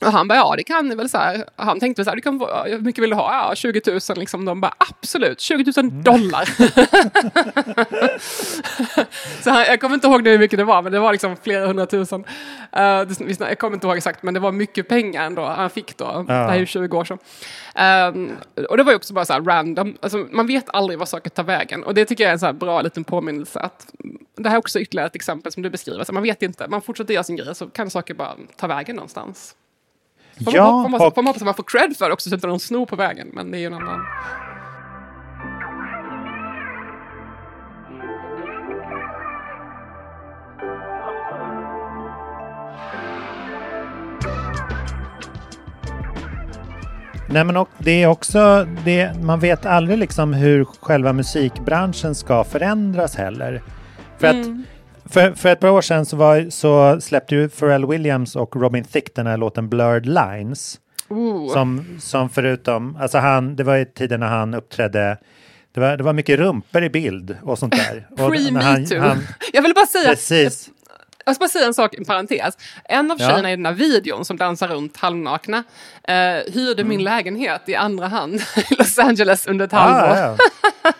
[0.00, 1.44] och han bara, ja det kan ni väl så här.
[1.56, 3.48] Han tänkte så här, du kan, hur mycket vill du ha?
[3.48, 4.44] Ja, 20 000 liksom.
[4.44, 6.44] De bara, absolut, 20 000 dollar.
[9.42, 11.36] så han, jag kommer inte ihåg nu hur mycket det var, men det var liksom
[11.36, 12.24] flera hundratusen.
[12.76, 12.82] Uh,
[13.38, 16.24] jag kommer inte ihåg exakt, men det var mycket pengar ändå han fick då.
[16.26, 17.18] Det här är ju 20 år sedan.
[17.74, 18.36] Ehm,
[18.68, 19.96] och det var ju också bara så här random.
[20.00, 21.84] Alltså, man vet aldrig vad saker tar vägen.
[21.84, 23.60] Och det tycker jag är en så här bra liten påminnelse.
[23.60, 23.86] Att
[24.36, 26.04] det här är också ytterligare ett exempel som du beskriver.
[26.04, 28.96] Så man vet inte, man fortsätter göra sin grej så kan saker bara ta vägen
[28.96, 29.54] någonstans.
[30.44, 32.30] Får man, Ja, får man, och får man hoppas att man får cred för också
[32.30, 33.30] så att någon snor på vägen.
[33.32, 34.00] Men det är ju en annan...
[47.30, 52.44] Nej, men och det är också, det, man vet aldrig liksom hur själva musikbranschen ska
[52.44, 53.62] förändras heller.
[54.18, 54.46] För, att,
[55.10, 58.84] för, för ett par år sedan så, var, så släppte ju Pharrell Williams och Robin
[58.84, 60.80] Thicke den här låten Blurred Lines.
[61.08, 61.52] Ooh.
[61.52, 65.18] Som, som förutom, alltså han, det var ju tiden när han uppträdde,
[65.72, 68.08] det var, det var mycket rumpor i bild och sånt där.
[68.16, 69.18] Pre-metoo.
[69.52, 70.70] Jag vill bara säga, Precis.
[71.28, 72.56] Jag ska bara säga en sak, en parentes.
[72.84, 73.28] En av Ja.
[73.28, 75.64] tjejerna i den här videon som dansar runt halvnakna
[76.08, 76.14] eh,
[76.54, 76.88] hyrde Mm.
[76.88, 78.34] min lägenhet i andra hand
[78.70, 80.16] i Los Angeles under ett halvår.
[80.16, 80.36] Ah,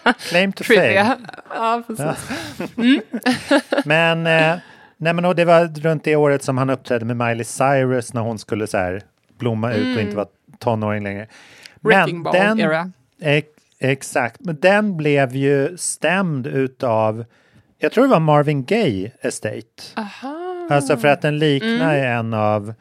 [0.04, 0.12] ja.
[0.18, 1.16] Claim to fame.
[1.54, 2.28] Ja, precis.
[3.84, 4.56] Men, eh,
[4.96, 8.38] nej men det var runt det året som han uppträdde med Miley Cyrus när hon
[8.38, 9.02] skulle så här
[9.38, 10.26] blomma ut och inte vara
[10.58, 11.26] tonåring längre.
[11.80, 12.90] Wrecking Ball era.
[13.20, 17.24] Ex, exakt, men den blev ju stämd utav,
[17.78, 19.82] jag tror det var Marvin Gaye Estate.
[19.96, 20.68] Aha.
[20.70, 22.18] Alltså för att den liknar Mm.
[22.18, 22.74] en av...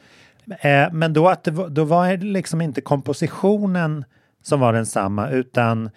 [0.59, 4.05] Eh, men då, att det, då var det liksom inte kompositionen
[4.43, 5.89] som var densamma utan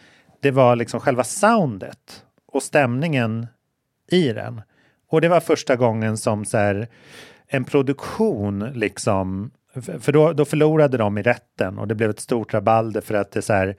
[0.42, 3.46] det var liksom själva soundet och stämningen
[4.10, 4.62] i den.
[5.10, 6.88] Och det var första gången som så här,
[7.48, 9.50] en produktion liksom...
[10.00, 13.30] För då, då förlorade de i rätten och det blev ett stort rabalder för att
[13.32, 13.76] det, så här,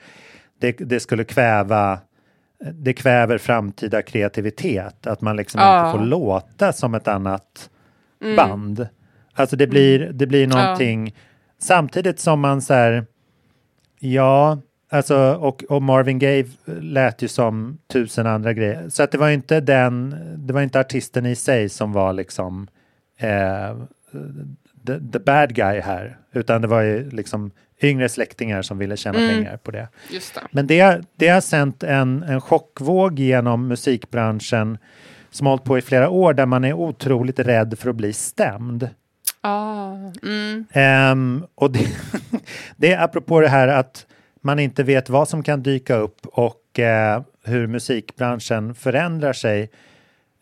[0.60, 2.00] det, det skulle kväva
[2.74, 5.86] det kväver framtida kreativitet, att man liksom Ja.
[5.88, 7.70] inte får låta som ett annat
[8.38, 8.88] band.
[9.34, 11.16] Alltså det blir, det blir någonting,
[11.60, 13.06] samtidigt som man så här,
[14.00, 14.58] ja,
[14.92, 16.46] alltså och, och Marvin Gaye
[16.82, 18.90] lät ju som tusen andra grejer.
[18.90, 22.68] Så att det var inte den, det var inte artisten i sig som var liksom
[23.18, 23.78] eh,
[24.88, 27.52] the, the bad guy här, utan det var ju liksom
[27.88, 29.88] yngre släktingar som ville tjäna pengar på det.
[30.10, 30.42] Det.
[30.52, 34.78] Men det, det har sänt en, en chockvåg genom musikbranschen
[35.32, 38.14] som har hållit på i flera år där man är otroligt rädd för att bli
[38.14, 38.90] stämd.
[39.42, 40.66] Ah, mm.
[40.72, 41.88] Ehm, och det,
[42.78, 44.06] det är apropå det här att
[44.42, 49.72] man inte vet vad som kan dyka upp och eh, hur musikbranschen förändrar sig.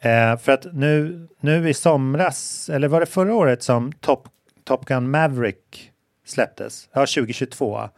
[0.01, 4.27] Eh, för att nu, nu i somras, eller var det förra året som Top,
[4.63, 5.88] Top Gun Maverick
[6.29, 6.89] släpptes?
[6.93, 7.89] Ja, 2022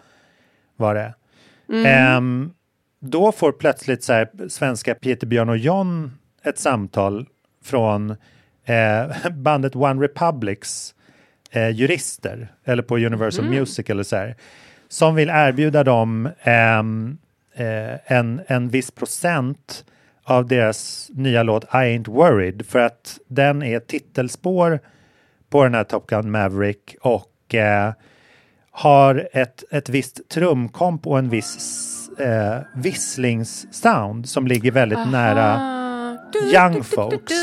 [0.76, 1.14] var det.
[1.88, 2.54] Ehm,
[3.00, 6.12] då får plötsligt så här, svenska Peter Björn och John
[6.44, 7.28] ett samtal
[7.64, 8.16] från
[8.66, 10.96] eh, bandet One Republics
[11.52, 14.36] eh, jurister, eller på Universal Music eller så här,
[14.88, 17.18] som vill erbjuda dem ehm,
[17.54, 19.86] eh, en, en viss procent
[20.24, 24.80] av deras nya låt I ain't worried för att den är titelspår
[25.50, 27.94] på den här Top Gun Maverick och eh,
[28.72, 36.18] har ett, ett visst trumkomp och en viss eh, visslingssound som ligger väldigt nära Ah,
[36.34, 37.34] du, young folks.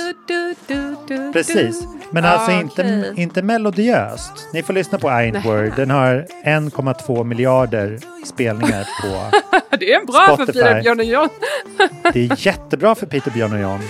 [1.32, 3.12] Precis, men Ah, alltså inte, okej.
[3.22, 4.32] inte melodiöst.
[4.52, 5.72] Ni får lyssna på ain't worried.
[5.76, 9.38] Den har 1,2 miljarder spelningar på.
[9.78, 10.52] Det är bra för Spotify.
[10.62, 11.28] Peter Björn och John.
[12.12, 13.80] Det är jättebra för Peter Björn och John.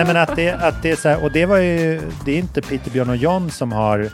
[0.00, 2.38] Nej men att det, att det är så här, och det var ju, det är
[2.38, 4.10] inte Peter Björn och John som har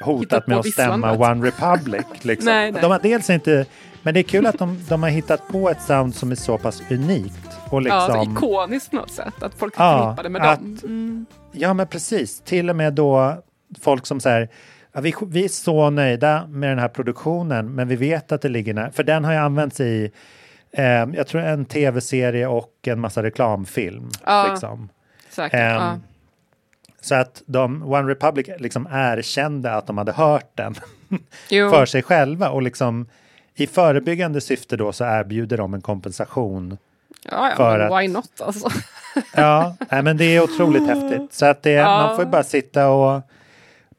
[0.00, 1.12] hotat med att stämma.
[1.12, 2.06] One Republic.
[2.22, 2.44] Liksom.
[2.52, 2.82] Nej, nej.
[2.82, 3.66] De har dels inte,
[4.02, 6.58] men det är kul att de, de har hittat på ett sound som är så
[6.58, 7.48] pass unikt.
[7.70, 9.42] Och Ja, så liksom, ikoniskt på något sätt.
[9.42, 10.78] Att folk Ja, förknippade med att- dem.
[10.84, 11.26] Mm.
[11.52, 12.40] Ja, men precis.
[12.40, 13.42] Till och med då
[13.82, 14.48] folk som säger
[14.92, 18.48] ja, vi, vi är så nöjda med den här produktionen, men vi vet att det
[18.48, 18.90] ligger nära.
[18.90, 20.10] För den har ju använts i,
[20.72, 24.10] eh, jag tror en tv-serie och en massa reklamfilm.
[24.26, 24.46] Ja.
[24.50, 24.88] Liksom.
[25.30, 25.54] Säkert.
[25.60, 25.98] Ehm, ja.
[27.00, 30.74] Så att de, One Republic liksom erkände att de hade hört den
[31.70, 33.06] för sig själva och liksom
[33.54, 36.78] i förebyggande syfte då så erbjuder de en kompensation.
[37.30, 38.68] ja, ja, för men att- why not alltså?
[39.34, 41.32] Ja, nej, men det är otroligt häftigt.
[41.32, 41.84] Så att det, Ja.
[42.06, 43.22] man får ju bara sitta och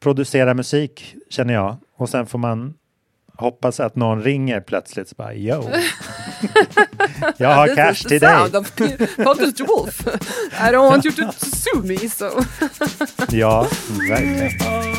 [0.00, 1.76] producera musik känner jag.
[1.96, 2.74] Och sen får man
[3.38, 5.64] hoppas att någon ringer plötsligt så bara yo.
[7.36, 8.50] jag har cash till dig.
[9.24, 10.06] Pontus Wolf.
[10.52, 12.30] I don't want you to sue me so.
[13.36, 13.66] Ja,
[14.08, 14.94] verkligen.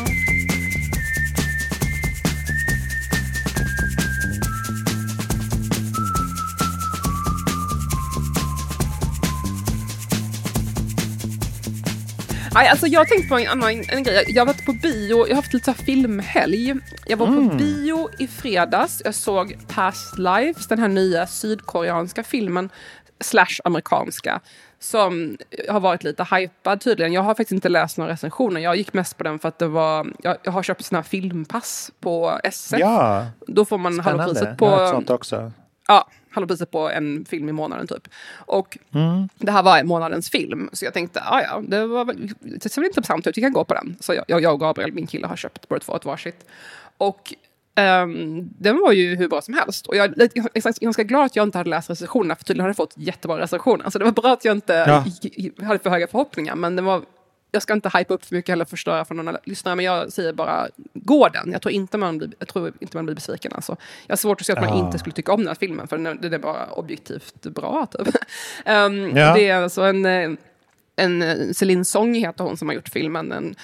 [12.54, 14.24] Nej, alltså jag har tänkt på en annan en grej.
[14.28, 16.74] Jag har varit på bio, jag har haft lite filmhelg.
[17.06, 17.48] Jag var Mm.
[17.50, 19.02] på bio i fredags.
[19.04, 22.70] Jag såg Past Lives, den här nya sydkoreanska filmen,
[23.20, 24.40] slash amerikanska,
[24.78, 25.36] som
[25.68, 27.12] har varit lite hypad tydligen.
[27.12, 28.60] Jag har faktiskt inte läst några recensioner.
[28.60, 31.04] Jag gick mest på den för att det var, jag, jag har köpt såna här
[31.08, 32.80] filmpass på SF.
[32.80, 34.96] Ja, Då får man halva priset Jag har ett på...
[34.96, 35.52] sånt också.
[35.88, 38.08] Ja, halva priset på en film i månaden typ.
[38.36, 38.78] Och
[39.38, 40.70] det här var månadens film.
[40.72, 43.52] Så jag tänkte, ah, ja, det, var väl, det ser väl intressant ut, vi kan
[43.52, 43.96] gå på den.
[44.00, 46.44] Så jag, jag och Gabriel, min kille, har köpt båda två ett varsitt.
[46.96, 47.34] Och
[47.74, 49.86] ehm, den var ju hur bra som helst.
[49.86, 52.76] Och jag är ganska glad att jag inte hade läst recensionerna, för tydligen hade jag
[52.76, 53.90] fått jättebra recensioner.
[53.90, 55.04] Så det var bra att jag inte Ja.
[55.66, 56.54] hade för höga förhoppningar.
[56.54, 57.02] Men det var,
[57.50, 60.32] jag ska inte hypa upp för mycket eller förstöra för någon lyssnare, men jag säger
[60.32, 61.52] bara, gå den.
[61.52, 63.52] Jag tror inte man blir, jag tror inte man blir besviken.
[63.54, 63.76] Alltså.
[64.06, 64.86] Jag har svårt att se att man Ja.
[64.86, 67.86] inte skulle tycka om den här filmen, för den är, den är bara objektivt bra.
[67.86, 68.14] Typ.
[68.64, 69.34] Ehm, Ja.
[69.34, 70.36] Det är alltså en...
[71.00, 73.32] en eh, Celine Song heter hon som har gjort filmen.
[73.32, 73.54] En,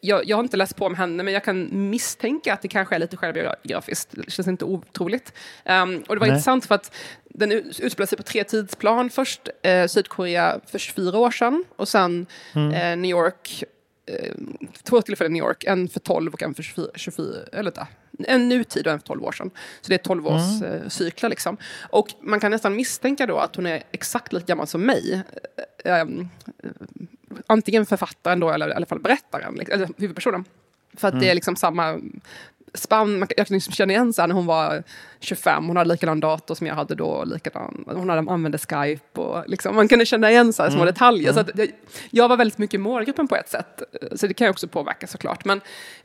[0.00, 2.94] jag, jag har inte läst på om henne, men jag kan misstänka att det kanske
[2.94, 4.08] är lite självbiografiskt.
[4.12, 5.32] Det känns inte otroligt.
[5.64, 6.34] Ehm, och det var Nej.
[6.34, 6.94] intressant för att
[7.24, 9.10] den ut- utspelar sig på tre tidsplan.
[9.10, 13.64] Först eh, Sydkorea för 24 år sedan och sen eh, New York
[14.06, 14.34] eh,
[14.82, 17.86] två tillfällen i New York, en för 12 och en för 24, 24 eller vänta,
[18.18, 19.50] en nutid och en för 12 år sedan.
[19.80, 21.56] Så det är 12 års eh, cykler liksom.
[21.90, 25.22] Och man kan nästan misstänka då att hon är exakt lika gammal som mig.
[25.84, 26.06] Eh, eh,
[27.46, 30.44] antingen författaren då, eller i alla fall berättaren, liksom, eller huvudpersonen.
[30.96, 31.98] För att det är liksom samma
[32.76, 34.82] spann, jag kan liksom känna igen så när hon var
[35.20, 39.44] 25, hon hade likadan dator som jag hade då, likadan, hon hade, använde Skype och
[39.46, 41.32] liksom, man kunde känna igen så här små detaljer.
[41.32, 41.68] Så att jag,
[42.10, 43.82] jag var väldigt mycket i målgruppen på ett sätt,
[44.14, 45.44] så det kan ju också påverka såklart.
[45.44, 45.60] Men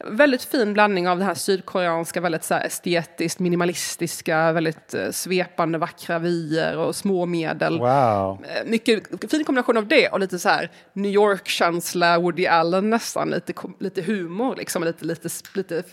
[0.06, 5.78] väldigt fin blandning av det här sydkoreanska, väldigt så här estetiskt, minimalistiska, väldigt eh, svepande,
[5.78, 7.80] vackra vyer och små medel.
[7.80, 8.46] Wow.
[8.46, 13.30] Eh, mycket fin kombination av det och lite så här New York-känsla, Woody Allen nästan,
[13.30, 15.84] lite, lite humor, liksom, lite, lite, lite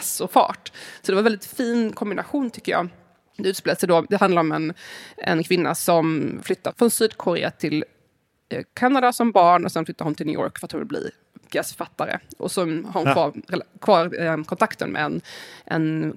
[0.00, 0.72] sass och fart.
[1.02, 2.88] Så det var en väldigt fin kombination tycker jag.
[3.36, 4.74] Det utspelar sig då, det handlar om en,
[5.16, 7.84] en kvinna som flyttar från Sydkorea till
[8.48, 10.88] eh, Kanada som barn och sen flyttar hon till New York för att hon vill
[10.88, 11.10] bli
[11.50, 12.18] pjäsförfattare.
[12.38, 13.32] Och så har hon kvar,
[13.80, 15.20] kvar eh, kontakten med en,
[15.64, 16.14] en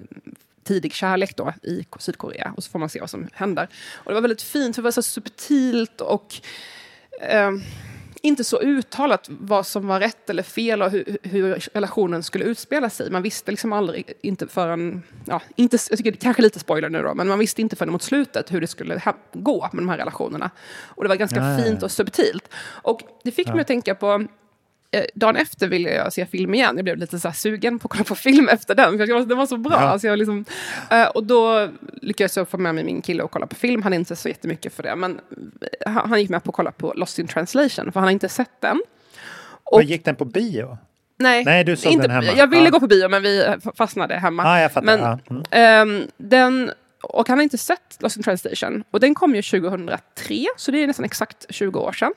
[0.64, 2.52] tidig kärlek då i Sydkorea.
[2.56, 3.68] Och så får man se vad som händer.
[3.94, 6.34] Och det var väldigt fint, för det var så subtilt och
[7.20, 7.50] eh,
[8.24, 12.90] inte så uttalat vad som var rätt eller fel och hur, hur relationen skulle utspela
[12.90, 13.10] sig.
[13.10, 17.14] Man visste liksom aldrig, inte förrän, ja, inte, jag tycker kanske lite spoiler nu då,
[17.14, 20.50] men man visste inte förrän mot slutet hur det skulle gå med de här relationerna.
[20.84, 21.64] Och det var ganska Ja, ja, ja.
[21.64, 22.48] fint och subtilt.
[22.82, 24.26] Och det fick mig att tänka på
[25.14, 26.76] dagen efter ville jag se film igen.
[26.76, 28.98] Jag blev lite så sugen på att kolla på film efter den.
[28.98, 29.72] För den var så bra.
[29.72, 29.78] Ja.
[29.78, 30.44] Alltså jag liksom,
[30.90, 31.68] eh, och då
[32.02, 33.82] lyckades jag få med mig min kille och kolla på film.
[33.82, 34.96] Han är inte så jättemycket för det.
[34.96, 35.20] Men
[35.86, 37.92] eh, han, gick med på att kolla på Lost in translation.
[37.92, 38.82] För han har inte sett den.
[39.64, 40.78] Och, Men gick den på bio?
[41.18, 42.38] nej, Nej, du såg inte, den hemma.
[42.38, 42.70] Jag ville Ja.
[42.70, 44.42] gå på bio men vi eh, fastnade hemma.
[44.42, 44.86] Ja, jag fattar.
[44.86, 45.20] Men.
[45.30, 45.42] Mm.
[45.50, 46.70] ehm, den,
[47.02, 48.84] och han har inte sett Lost in translation.
[48.90, 52.12] Och den kom ju 2003, så det är nästan exakt 20 år sedan.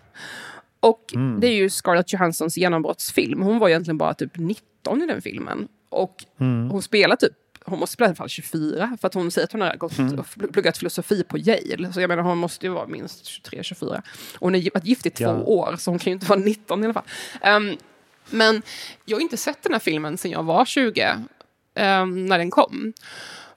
[0.79, 1.39] Och Mm.
[1.39, 3.41] det är ju Scarlett Johanssons genombrottsfilm.
[3.41, 5.67] Hon var egentligen bara typ 19 i den filmen.
[5.89, 6.69] Och Mm.
[6.69, 7.33] hon spelar typ
[7.69, 9.97] hon måste spela i alla fall 24, för att hon säger att hon har gått
[9.97, 10.19] Mm.
[10.19, 11.93] och pluggat filosofi på Yale.
[11.93, 14.01] Så jag menar, hon måste ju vara minst 23-24.
[14.35, 15.33] Och hon har varit gift i två Ja.
[15.43, 17.03] år, så hon kan ju inte vara 19 i alla fall.
[17.41, 17.77] Ehm,
[18.29, 18.61] men
[19.05, 21.15] jag har inte sett den här filmen sedan jag var 20,
[21.75, 22.93] ehm, när den kom.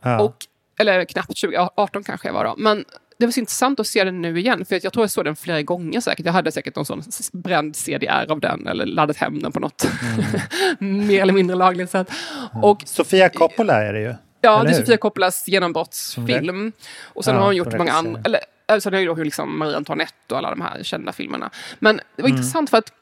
[0.03, 0.21] Ja.
[0.21, 0.37] Och,
[0.79, 2.55] eller knappt 20, 18 kanske jag var då.
[2.59, 2.85] Men
[3.21, 5.25] det var så intressant att se den nu igen, för att jag tror jag såg
[5.25, 6.27] den flera gånger säkert.
[6.27, 7.03] Jag hade säkert någon sån
[7.33, 9.87] bränd CDR av den, eller laddat hem den på något
[10.79, 12.11] mer eller mindre lagligt sätt.
[12.63, 14.15] Och Sofia Coppola är det ju.
[14.41, 14.83] Ja, Eller det är hur?
[14.85, 16.73] Sofia Coppolas genombrottsfilm.
[17.03, 18.41] Och sen Ja, har hon gjort många andra, eller
[18.73, 21.51] äh, sen har hon gjort liksom Marie Antoinette och alla de här kända filmerna.
[21.79, 22.37] Men det var Mm.
[22.39, 22.93] intressant för att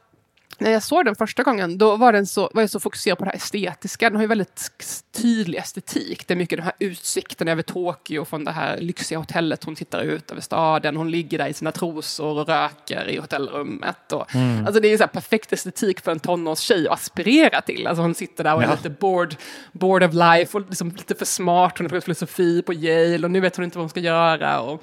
[0.58, 3.24] när jag såg den första gången, då var, den så, var jag så fokuserad på
[3.24, 4.10] det här estetiska.
[4.10, 4.70] Den har ju väldigt
[5.16, 6.28] tydlig estetik.
[6.28, 9.64] Det är mycket den här utsikten över Tokyo från det här lyxiga hotellet.
[9.64, 10.96] Hon tittar ut över staden.
[10.96, 14.12] Hon ligger där i sina trosor och röker i hotellrummet.
[14.12, 14.66] Och, Mm.
[14.66, 17.86] Alltså det är ju så perfekt estetik för en tonårstjej att aspirera till.
[17.86, 18.72] Alltså hon sitter där och är Ja.
[18.74, 19.36] lite bored,
[19.72, 21.78] bored of life och liksom lite för smart.
[21.78, 24.60] Hon har pluggat filosofi på Yale och nu vet hon inte vad hon ska göra.
[24.60, 24.82] Och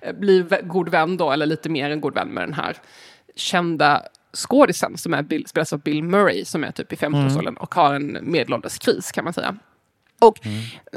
[0.00, 2.76] eh, blir god vän då, eller lite mer än god vän med den här
[3.36, 4.02] kända
[4.32, 7.94] skådisen som är Bill, spelas av Bill Murray som är typ i 50-årsåldern och har
[7.94, 9.56] en medelålders kris kan man säga.
[10.20, 10.38] Och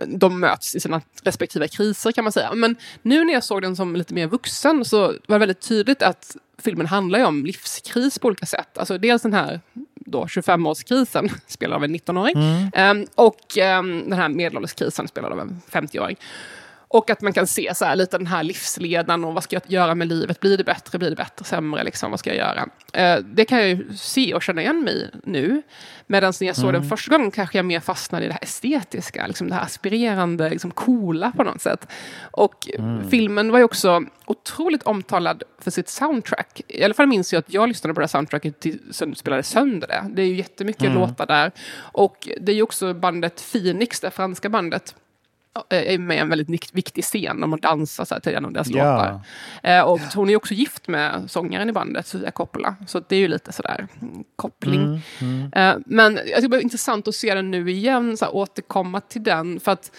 [0.08, 2.54] de möts i sina respektive kriser kan man säga.
[2.54, 6.02] Men nu när jag såg den som lite mer vuxen så var det väldigt tydligt
[6.02, 8.78] att filmen handlar ju om livskris på olika sätt.
[8.78, 9.62] Alltså dels den här
[9.96, 12.36] då 25-årskrisen spelad av en 19-åring
[12.74, 16.18] Ehm, och ehm, den här medelålderskrisen spelad av en 50-åring.
[16.88, 19.64] Och att man kan se så här, lite den här livsledan och vad ska jag
[19.68, 20.40] göra med livet?
[20.40, 21.84] Blir det bättre, blir det bättre, sämre?
[21.84, 22.70] Liksom, vad ska jag göra?
[22.94, 25.62] Eh, det kan jag ju se och känna igen mig nu.
[26.08, 29.28] Medan när jag såg den första gången kanske jag mer fastnade i det här estetiska,
[29.28, 31.88] liksom det här aspirerande, liksom coola på något sätt.
[32.32, 32.68] Och
[33.10, 36.62] filmen var ju också otroligt omtalad för sitt soundtrack.
[36.68, 39.44] I alla fall minns jag att jag lyssnade på det här soundtracket till, sen spelade
[39.44, 40.06] sönder det.
[40.10, 41.52] Det är ju jättemycket låtar där.
[41.78, 44.96] Och det är ju också bandet Phoenix, det franska bandet,
[45.70, 47.42] är med i en väldigt viktig scen.
[47.42, 48.76] De dansar så här till en av deras Ja.
[48.96, 49.20] låtar.
[49.64, 52.76] Eh, och hon är också gift med sångaren i bandet, Sofia Coppola.
[52.88, 55.02] Så det är ju lite sådär mm, koppling.
[55.56, 59.02] Eh, men jag tycker det var intressant att se den nu igen, så här, återkomma
[59.02, 59.60] till den.
[59.60, 59.92] För att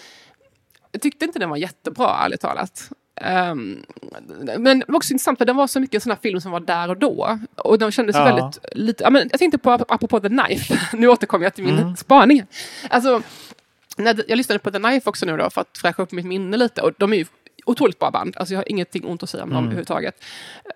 [0.91, 2.89] jag tyckte inte den var jättebra, ärligt talat.
[3.21, 3.83] Ehm,
[4.57, 6.51] men det var också intressant, för den var så mycket en sån här film som
[6.51, 7.39] var där och då.
[7.55, 8.23] Och den kändes Ja.
[8.25, 8.59] väldigt...
[8.71, 12.43] Lite, ja, men jag tänkte på, apropå The Knife, nu återkommer jag till min spaning.
[12.89, 13.21] Alltså,
[14.05, 16.81] jag lyssnade på The Knife också nu då, för att fräscha upp mitt minne lite.
[16.81, 17.25] Och de är ju
[17.67, 18.37] otroligt bra band.
[18.37, 20.23] Alltså jag har ingenting ont att säga om dem överhuvudtaget.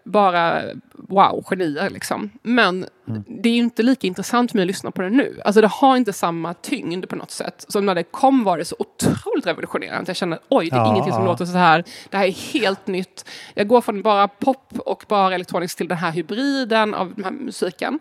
[0.04, 0.62] Bara
[0.94, 2.30] wow, genier liksom.
[2.44, 2.86] Men
[3.28, 5.42] det är ju inte lika intressant för mig att lyssna på det nu.
[5.46, 7.66] Alltså det har inte samma tyngd på något sätt.
[7.68, 10.10] Som när det kom var det så otroligt revolutionerande.
[10.10, 11.84] Jag känner oj, det är Ja, ingenting som låter så här.
[12.10, 13.26] Det här är helt nytt.
[13.54, 17.32] Jag går från bara pop och bara elektroniskt till den här hybriden av den här
[17.32, 18.00] musiken.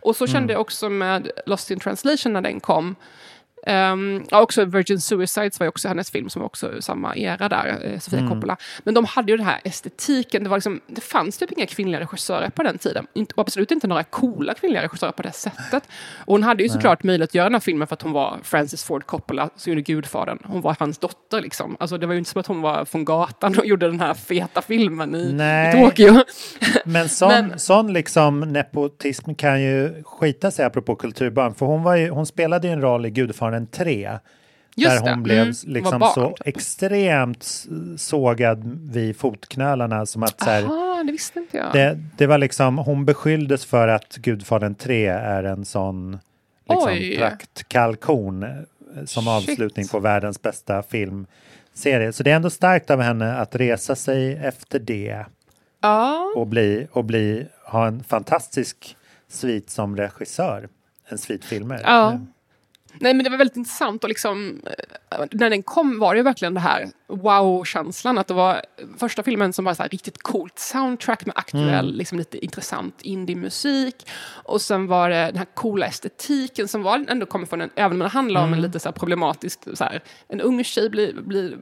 [0.00, 2.96] Och så kände jag också med Lost in translation när den kom.
[3.68, 7.48] Um, ja, också Virgin Suicides var ju också hennes film som var också samma era
[7.48, 8.56] där, eh, Sofia Coppola.
[8.84, 12.00] Men de hade ju den här estetiken, det, var liksom, det fanns typ inga kvinnliga
[12.00, 13.06] regissörer på den tiden.
[13.14, 15.82] Inte, och absolut inte några coola kvinnliga regissörer på det sättet.
[16.26, 18.38] Och hon hade ju såklart möjlighet att göra den här filmen för att hon var
[18.42, 20.38] Francis Ford Coppola som gjorde Gudfadern.
[20.44, 21.76] Hon var hans dotter liksom.
[21.80, 24.14] Alltså det var ju inte som att hon var från gatan och gjorde den här
[24.14, 25.84] feta filmen i, i Nej.
[25.84, 26.14] Tokyo.
[26.84, 31.54] Men sån, Men- sån liksom nepotism kan ju skita sig apropå kulturbarn.
[31.54, 34.18] För hon, var ju, hon spelade ju en roll i Gudfadern 3.
[34.76, 40.50] Just där det, hon blev mm, liksom så extremt sågad vid fotknölarna som att så
[40.50, 41.72] här, Aha, det visste inte jag.
[41.72, 46.18] det, det var liksom, hon beskylldes för att Gudfadern 3 är en sån
[46.68, 48.50] liksom, praktkalkon eh,
[49.04, 49.28] som Shit.
[49.28, 52.12] avslutning på världens bästa filmserie.
[52.12, 55.24] Så det är ändå starkt av henne att resa sig efter det
[55.80, 56.32] ja.
[56.36, 58.96] och bli, och bli, ha en fantastisk
[59.28, 60.68] svit som regissör.
[61.08, 61.80] En svit filmer.
[61.84, 62.20] Ja.
[63.00, 64.60] Nej men det var väldigt intressant och liksom
[65.10, 68.62] eh, när den kom var det ju verkligen det här wow-känslan att det var
[68.98, 73.94] första filmen som var så här riktigt coolt soundtrack med aktuell, liksom lite intressant indie-musik.
[74.44, 77.92] Och sen var det den här coola estetiken som var ändå kommer från en, även
[77.92, 81.14] om det handlar om en lite så här problematisk, så här, en ung tjej blir,
[81.14, 81.58] blir,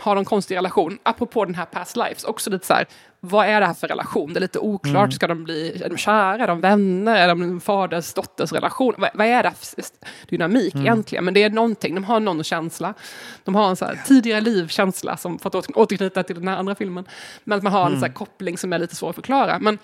[0.00, 2.86] har en konstig relation, apropå den här past lives, också lite så här
[3.24, 4.32] vad är det här för relation?
[4.32, 5.12] Det är lite oklart.
[5.12, 6.42] Ska de bli är de kära?
[6.42, 7.16] Är de vänner?
[7.16, 8.94] Är de faders dotters relation?
[8.98, 9.84] Vad, vad är det för
[10.28, 11.24] dynamik egentligen?
[11.24, 11.94] Men det är någonting.
[11.94, 12.94] De har någon känsla.
[13.44, 16.74] De har en så här tidigare livkänsla, som, för att återknyta till den här andra
[16.74, 17.04] filmen.
[17.44, 19.58] Men att man har en så här koppling som är lite svår att förklara.
[19.58, 19.78] Men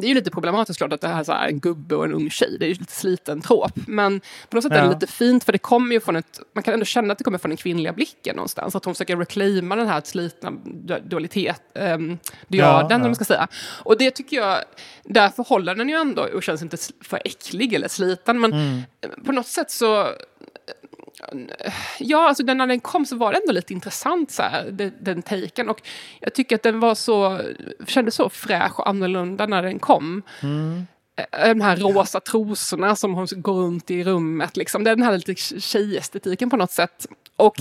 [0.00, 2.04] det är ju lite problematiskt klart att det här är så här, en gubbe och
[2.04, 2.56] en ung tjej.
[2.60, 3.72] Det är ju lite sliten trop.
[3.86, 4.90] Men på något sätt är det Ja.
[4.92, 6.40] lite fint för det kommer ju från ett...
[6.54, 8.76] Man kan ändå känna att det kommer från den kvinnliga blicken någonstans.
[8.76, 12.18] Att hon försöker reclaima den här slitna du- dualitet, um,
[12.48, 12.96] diaden, ja.
[12.96, 13.48] om man ska säga.
[13.82, 14.56] Och det tycker jag...
[15.04, 18.40] Därför håller den ju ändå och känns inte för äcklig eller sliten.
[18.40, 18.82] Men Mm.
[19.24, 20.06] på något sätt så...
[21.98, 25.22] Ja, alltså när den kom så var det ändå lite intressant, så här, den, den
[25.22, 25.68] taken.
[25.68, 25.82] Och
[26.20, 27.40] jag tycker att den var så,
[27.86, 30.22] kändes så fräsch och annorlunda när den kom.
[31.16, 34.56] Eh, De här rosa trosorna som hon går runt i rummet.
[34.56, 34.84] Liksom.
[34.84, 37.06] Den här lite tjejestetiken på något sätt.
[37.36, 37.56] Och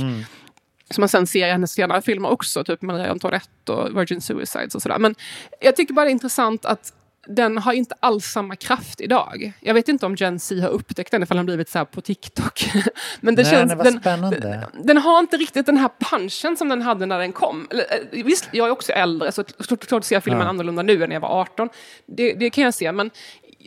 [0.89, 4.76] som man sen ser i hennes senare filmer också, typ Maria Antoinette och Virgin Suicides
[4.76, 4.99] och sådär.
[4.99, 5.16] Men
[5.62, 6.93] jag tycker bara det är intressant att
[7.30, 9.53] den har inte alls samma kraft idag.
[9.59, 12.01] Jag vet inte om Gen Z har upptäckt den ifall den blivit så här på
[12.01, 12.69] TikTok.
[13.21, 14.67] Men det Nej, känns, det den, spännande.
[14.84, 17.67] den har inte riktigt den här punchen som den hade när den kom.
[17.71, 19.43] Eh, Visst, jag är också äldre, så
[19.78, 20.47] klart ser jag filmen Ja.
[20.47, 21.69] annorlunda nu än när jag var 18.
[22.05, 23.09] Det, det kan jag se, men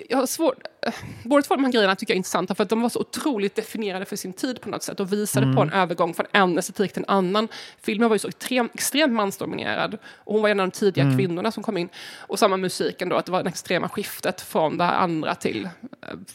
[0.08, 0.56] jag har svårt...
[0.86, 0.92] eh,
[1.24, 3.54] Båda två de här grejerna tycker jag är intressanta för att de var så otroligt
[3.54, 5.62] definierade för sin tid på något sätt och visade på Mm.
[5.68, 7.48] en övergång från en estetik till en annan.
[7.82, 11.16] Filmen var ju så extrem, extremt mansdominerad och hon var en av de tidiga Mm.
[11.18, 11.88] kvinnorna som kom in.
[12.18, 15.64] Och samma musiken då, att det var det extrema skiftet från det här andra till
[15.64, 15.70] eh,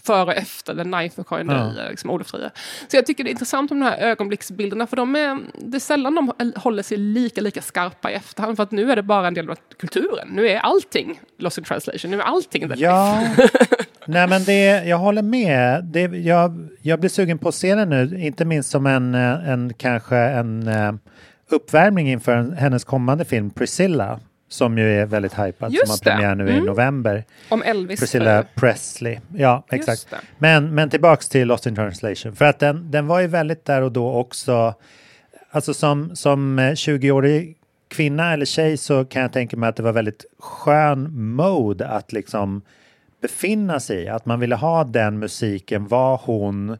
[0.03, 1.53] före och efter The Knife och Karin Ja.
[1.57, 2.37] Dreyer, liksom Olof Så
[2.91, 6.15] jag tycker det är intressant om de här ögonblicksbilderna för de är, det är sällan
[6.15, 9.33] de håller sig lika, lika skarpa i efterhand för att nu är det bara en
[9.33, 10.27] del av kulturen.
[10.31, 13.23] Nu är allting Lost in translation, nu är allting The Ja,
[14.07, 15.83] nej men det, jag håller med.
[15.83, 19.49] Det, jag, jag blir sugen på att se den nu, inte minst som en, eh,
[19.49, 20.93] en kanske en eh,
[21.49, 25.97] uppvärmning inför en, hennes kommande film Priscilla, som ju är väldigt hypad, Just som har
[25.97, 26.03] det.
[26.11, 26.65] premiär nu i Mm.
[26.65, 27.23] november.
[27.49, 27.99] Om Elvis.
[27.99, 29.19] Priscilla eh, Presley.
[29.35, 30.07] Ja, exakt.
[30.37, 32.35] Men, men tillbaks till Lost in translation.
[32.35, 34.73] För att den, den var ju väldigt där och då också,
[35.51, 39.83] alltså som, som eh, 20-årig kvinna eller tjej så kan jag tänka mig att det
[39.83, 42.61] var väldigt skön mode att liksom
[43.27, 44.07] befinna sig i.
[44.09, 46.77] Att man ville ha den musiken, var hon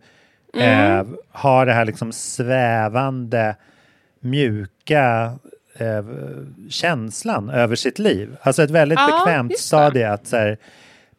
[0.53, 0.99] Mm.
[0.99, 3.55] eh, har det här liksom svävande,
[4.19, 5.33] mjuka
[5.77, 6.05] eh,
[6.69, 8.37] känslan över sitt liv.
[8.41, 10.57] Alltså ett väldigt Ja, bekvämt stadie att så här,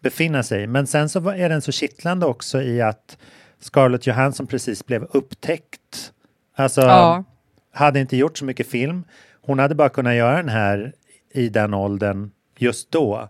[0.01, 0.67] befinna sig i.
[0.67, 3.19] Men sen så är den så kittlande också i att
[3.61, 6.13] Scarlett Johansson precis blev upptäckt.
[6.57, 7.25] Alltså, Ja.
[7.73, 9.05] hade inte gjort så mycket film.
[9.43, 10.93] Hon hade bara kunnat göra den här
[11.33, 13.29] i den åldern just då.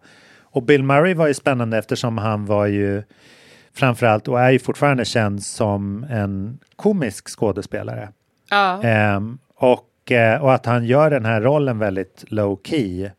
[0.56, 3.02] Och Bill Murray var ju spännande eftersom han var ju
[3.74, 8.08] framförallt och är ju fortfarande känd som en komisk skådespelare.
[8.50, 8.82] Ja.
[8.82, 13.10] Ehm, och, eh, och att han gör den här rollen väldigt low key.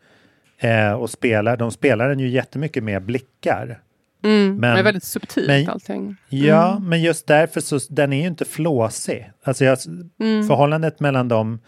[0.59, 3.79] Eh, och spelar, de spelar den ju jättemycket med blickar.
[4.23, 6.15] Mm, Men- det är väldigt subtilt men- allting.
[6.29, 9.31] Ja, men just därför så den är ju inte flåsig.
[9.43, 9.77] Alltså jag,
[10.19, 10.47] Mm.
[10.47, 11.59] förhållandet mellan dem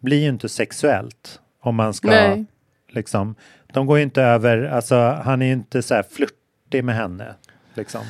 [0.00, 1.40] blir ju inte sexuellt.
[1.62, 2.44] Om man ska Nej
[2.94, 3.34] liksom,
[3.72, 7.34] de går ju inte över, alltså han är ju inte så här flörtig med henne.
[7.76, 8.00] Liksom.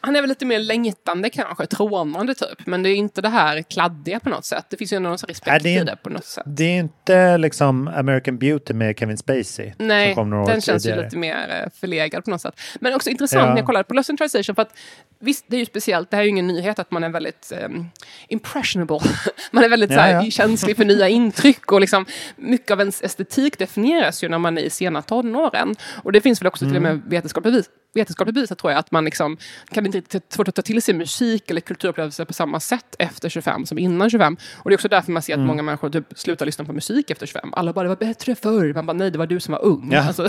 [0.00, 2.66] Han är väl lite mer längtande kanske, trånande typ.
[2.66, 4.66] Men det är inte det här kladdiga på något sätt.
[4.70, 6.44] Det finns ju ändå någon sån respekt Nej, det i det på något sätt.
[6.46, 9.72] Det är inte liksom American Beauty med Kevin Spacey.
[9.78, 10.14] Nej,
[10.46, 11.00] den känns tidigare.
[11.00, 12.60] ju lite mer eh, förlegad på något sätt.
[12.80, 13.50] Men också intressant Ja.
[13.50, 14.76] när jag kollade på Lost in Translation, för att
[15.20, 17.52] visst, det är ju speciellt, det här är ju ingen nyhet att man är väldigt
[17.64, 17.90] um,
[18.28, 19.00] impressionable.
[19.50, 20.30] man är väldigt Ja, så här, ja.
[20.30, 22.06] känslig för nya intryck och liksom
[22.36, 25.76] mycket av ens estetik definieras ju när man är i sena tonåren.
[26.02, 26.96] Och det finns väl också till och Mm.
[26.96, 29.36] med vetenskapligt bevis vetenskapligt bevisat tror jag att man liksom
[29.70, 33.28] kan inte riktigt svårt att ta till sig musik eller kulturupplevelser på samma sätt efter
[33.28, 34.36] 25 som innan 25.
[34.56, 35.46] Och det är också därför man ser att Mm.
[35.46, 37.54] många människor typ slutar lyssna på musik efter 25.
[37.54, 38.72] Alla bara, det var bättre förr.
[38.74, 39.88] Man bara, nej, det var du som var ung.
[39.92, 40.06] Ja.
[40.06, 40.22] Alltså,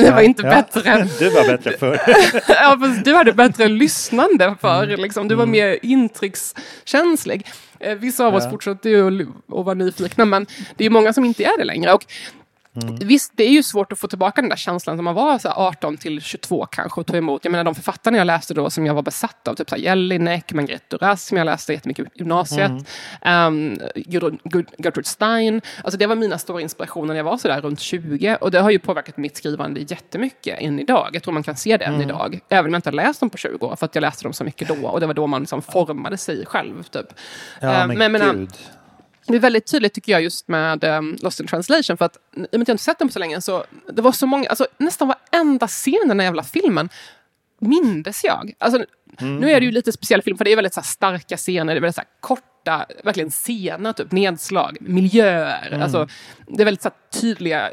[0.00, 0.50] det var inte Ja.
[0.50, 1.08] bättre.
[1.18, 1.98] Du var bättre förr.
[2.48, 4.84] ja, fast du hade bättre lyssnande förr.
[4.84, 5.00] Mm.
[5.00, 5.28] Liksom.
[5.28, 7.46] Du var mer intryckskänslig.
[7.80, 8.50] Eh, Vissa av oss Ja.
[8.50, 11.92] fortsätter ju att, vara nyfikna, men det är många som inte är det längre.
[11.92, 12.04] Och
[12.82, 12.96] Mm.
[12.96, 15.48] Visst, det är ju svårt att få tillbaka den där känslan som man var så
[15.48, 17.44] här 18 till 22 kanske och ta emot.
[17.44, 19.82] Jag menar de författarna jag läste då som jag var besatt av, typ så här
[19.82, 22.84] Jelinek, Margrethe Duras som jag läste jättemycket i gymnasiet, um,
[23.94, 25.60] Gudrun- Gud- Gertrude Stein.
[25.84, 28.60] Alltså det var mina stora inspirationer när jag var så där runt 20 och det
[28.60, 31.08] har ju påverkat mitt skrivande jättemycket än idag.
[31.12, 33.30] Jag tror man kan se det än idag, även om jag inte har läst dem
[33.30, 35.26] på 20 år, för att jag läste dem så mycket då och det var då
[35.26, 36.82] man liksom formade sig själv.
[36.82, 37.06] Typ.
[37.60, 38.50] Ja, men, men, men, gud.
[39.26, 42.38] Det är väldigt tydligt tycker jag just med um, Lost in translation för att i
[42.38, 44.48] och med att jag inte sett den på så länge så det var så många,
[44.48, 46.88] alltså nästan varenda scen i den här jävla filmen
[47.58, 48.54] mindes jag.
[48.58, 48.84] Alltså,
[49.20, 51.74] Nu är det ju lite speciell film för det är väldigt så här, starka scener,
[51.74, 52.08] det är väldigt så här,
[52.64, 55.80] korta, verkligen scener, typ nedslag, miljöer.
[55.82, 56.08] Alltså,
[56.46, 57.70] det är väldigt så här, tydliga.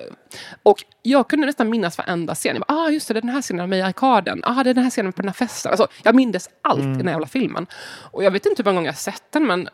[0.63, 2.55] Och jag kunde nästan minnas varenda scen.
[2.55, 4.41] Jag bara, ah just det, det är den här scenen med i arkaden.
[4.43, 5.71] Ah, det är den här scenen på den här festen.
[5.71, 7.67] Alltså, jag mindes allt i den här jävla filmen.
[8.11, 9.73] Och jag vet inte hur många gånger jag har sett den, men eh,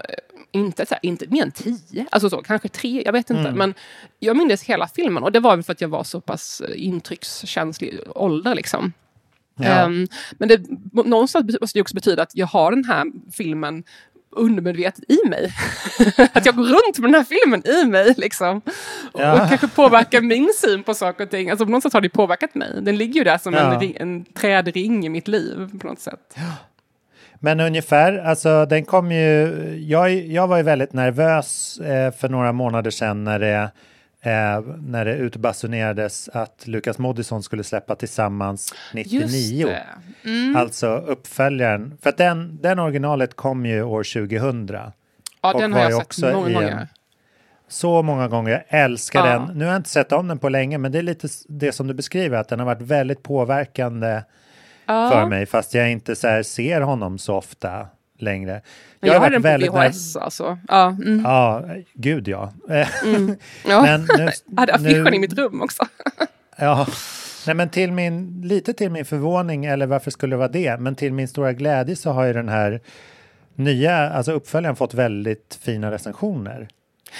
[0.51, 2.05] inte, så här, inte mer än tio.
[2.11, 3.51] Alltså så, kanske tre, jag vet inte.
[3.51, 3.73] Men
[4.19, 6.85] jag mindes hela filmen och det var väl för att jag var så pass eh,
[6.85, 8.93] intryckskänslig ålder liksom.
[9.59, 9.65] Ja.
[9.65, 10.07] Ehm,
[10.37, 10.61] men det,
[10.93, 13.83] någonstans måste det också betyda att jag har den här filmen
[14.31, 15.51] undermedvetet i mig.
[16.33, 18.61] att jag går runt med den här filmen i mig liksom.
[19.11, 19.33] Och, Ja.
[19.43, 21.49] och kanske påverkar min syn på saker och ting.
[21.49, 22.81] Alltså på något sätt har det påverkat mig.
[22.81, 23.81] Den ligger ju där som Ja.
[23.83, 26.35] en, en trädring i mitt liv på något sätt.
[27.39, 29.47] Men ungefär, alltså den kom ju,
[29.87, 33.71] jag, jag var ju väldigt nervös eh, för några månader sedan när det,
[34.27, 39.21] eh, när det utbasunerades att Lukas Moodysson skulle släppa Tillsammans 99.
[39.21, 39.67] Just
[40.23, 40.29] det.
[40.29, 40.55] Mm.
[40.55, 44.67] Alltså uppföljaren, för att den, den originalet kom ju år 2000.
[45.41, 46.87] Ja, Och den har jag också sett många gånger.
[47.69, 49.33] Så många gånger, jag älskar Ja.
[49.33, 49.57] den.
[49.57, 51.87] Nu har jag inte sett om den på länge, men det är lite det som
[51.87, 54.21] du beskriver, att den har varit väldigt påverkande
[54.85, 55.09] Ja.
[55.11, 57.87] för mig, fast jag inte så ser honom så ofta
[58.17, 58.61] längre.
[58.99, 60.57] Men jag, har har den på VHS alltså.
[60.67, 61.21] Ja, mm.
[61.23, 62.53] Ja, gud ja.
[62.69, 62.87] Eh,
[63.67, 63.81] ja.
[63.81, 65.83] Men nu, jag hade affischen nu- i mitt rum också.
[66.59, 66.87] Ja,
[67.45, 70.95] nej men till min, lite till min förvåning, eller varför skulle det vara det, men
[70.95, 72.81] till min stora glädje så har ju den här
[73.55, 76.67] nya, alltså uppföljaren fått väldigt fina recensioner.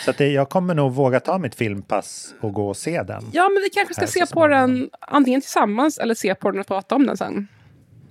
[0.06, 3.24] Så det, jag kommer nog våga ta mitt filmpass och gå och se den.
[3.32, 6.68] Ja, men vi kanske ska se på den antingen tillsammans eller se på den och
[6.68, 7.48] prata om den sen.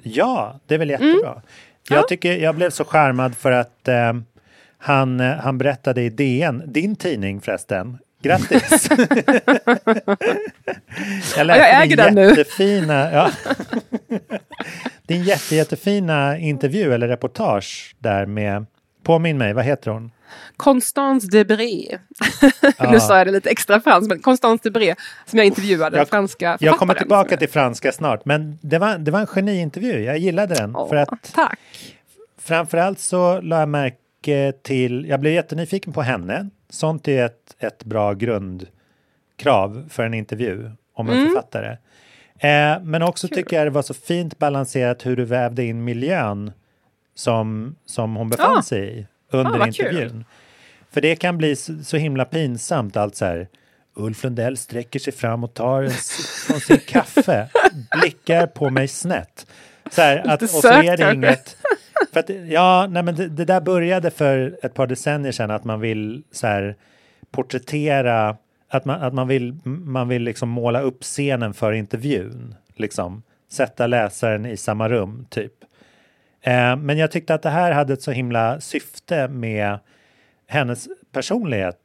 [0.03, 1.43] Ja, det är väl jättebra.
[1.91, 4.13] Jag, tycker, jag blev så charmad för att eh,
[4.79, 8.89] han, eh, han berättade i DN, din tidning förresten, grattis!
[11.37, 12.29] jag läste jag äger den nu.
[12.29, 13.31] jättefina, ja.
[15.07, 18.67] din jätte, jättefina intervju eller reportage där med,
[19.07, 20.11] påminn mig, vad heter hon?
[20.57, 21.99] Constance Debré.
[22.91, 24.95] nu sa jag det lite extra franskt, men Constance Debré
[25.27, 26.67] som jag intervjuade, Jag- franska författaren.
[26.73, 30.55] Jag kommer tillbaka till franska snart, men det var, det var en geniintervju, jag gillade
[30.55, 30.77] den.
[30.77, 31.59] Åh, för att Tack.
[32.39, 36.51] Framförallt så la jag märke till, jag blev jättenyfiken på henne.
[36.71, 41.77] Sånt är ett, ett bra grundkrav för en intervju om en författare.
[42.39, 46.53] Eh, men också tycker jag det var så fint balanserat hur du vävde in miljön
[47.17, 48.63] som, som hon befann Ah.
[48.63, 49.87] sig i under Ah, vad kul.
[49.87, 50.25] intervjun.
[50.91, 53.49] För det kan bli så, så himla pinsamt allt så här.
[53.95, 55.91] Ulf Lundell sträcker sig fram och tar en
[56.47, 57.49] från sin kaffe,
[58.01, 59.47] blickar på mig snett.
[59.91, 61.57] Så här, att, och så är det inget...
[62.13, 65.65] För att, ja, nej, men det, det där började för ett par decennier sedan att
[65.65, 66.77] man vill så här,
[67.31, 68.37] porträttera,
[68.69, 72.55] att man, att man vill, man vill liksom måla upp scenen för intervjun.
[72.75, 73.23] Liksom.
[73.53, 75.53] Sätta läsaren i samma rum, typ.
[76.47, 79.79] Eh, men jag tyckte att det här hade ett så himla syfte med
[80.47, 81.77] hennes personlighet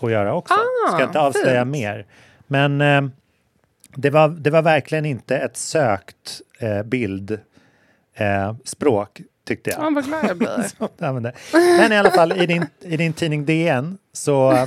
[0.00, 0.54] att göra också.
[0.54, 1.70] Ah, Ska inte avslöja fint.
[1.70, 2.06] mer.
[2.46, 3.02] Men eh,
[3.96, 7.40] det, var, det var verkligen inte ett sökt eh, bild
[8.14, 9.80] eh, språk tyckte jag.
[9.80, 10.66] Ja, vad glad jag blir.
[11.78, 14.66] Men i alla fall i din, i din tidning DN så,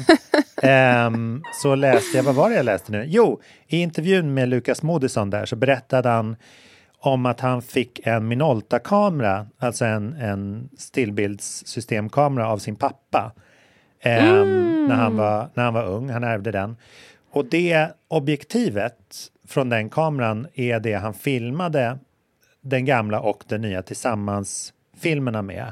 [0.61, 3.05] ehm, så läste jag, vad var det jag läste nu?
[3.07, 6.35] Jo, i intervjun med Lukas Moodysson där så berättade han
[6.99, 13.31] om att han fick en Minolta-kamera, alltså en, en stillbildssystemkamera av sin pappa.
[14.01, 16.75] ehm, när, han var, när han var ung, han ärvde den.
[17.31, 21.97] Och det objektivet från den kameran är det han filmade
[22.61, 25.71] den gamla och den nya tillsammans filmerna med.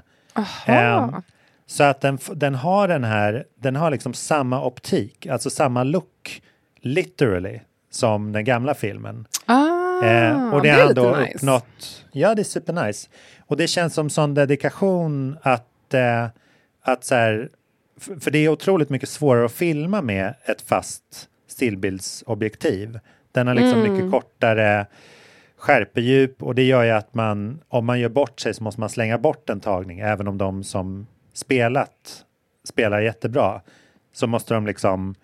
[0.66, 1.22] Ehm,
[1.66, 6.42] så att den, den har den här, den har liksom samma optik, alltså samma look,
[6.80, 7.60] literally,
[7.90, 9.28] som den gamla filmen.
[9.46, 11.34] Ah, Eh, och det det har är han lite då nice.
[11.36, 12.06] uppnått.
[12.12, 13.10] Ja, det är supernice.
[13.46, 16.28] Och det känns som sån dedikation att, eh,
[16.82, 17.50] att så här,
[18.20, 23.00] för det är otroligt mycket svårare att filma med ett fast stillbildsobjektiv.
[23.32, 23.94] Den har liksom Mm.
[23.94, 24.86] mycket kortare
[25.58, 28.90] skärpedjup och det gör ju att man, om man gör bort sig så måste man
[28.90, 32.24] slänga bort en tagning, även om de som spelat
[32.64, 33.62] spelar jättebra.
[34.14, 35.16] Så måste de liksom,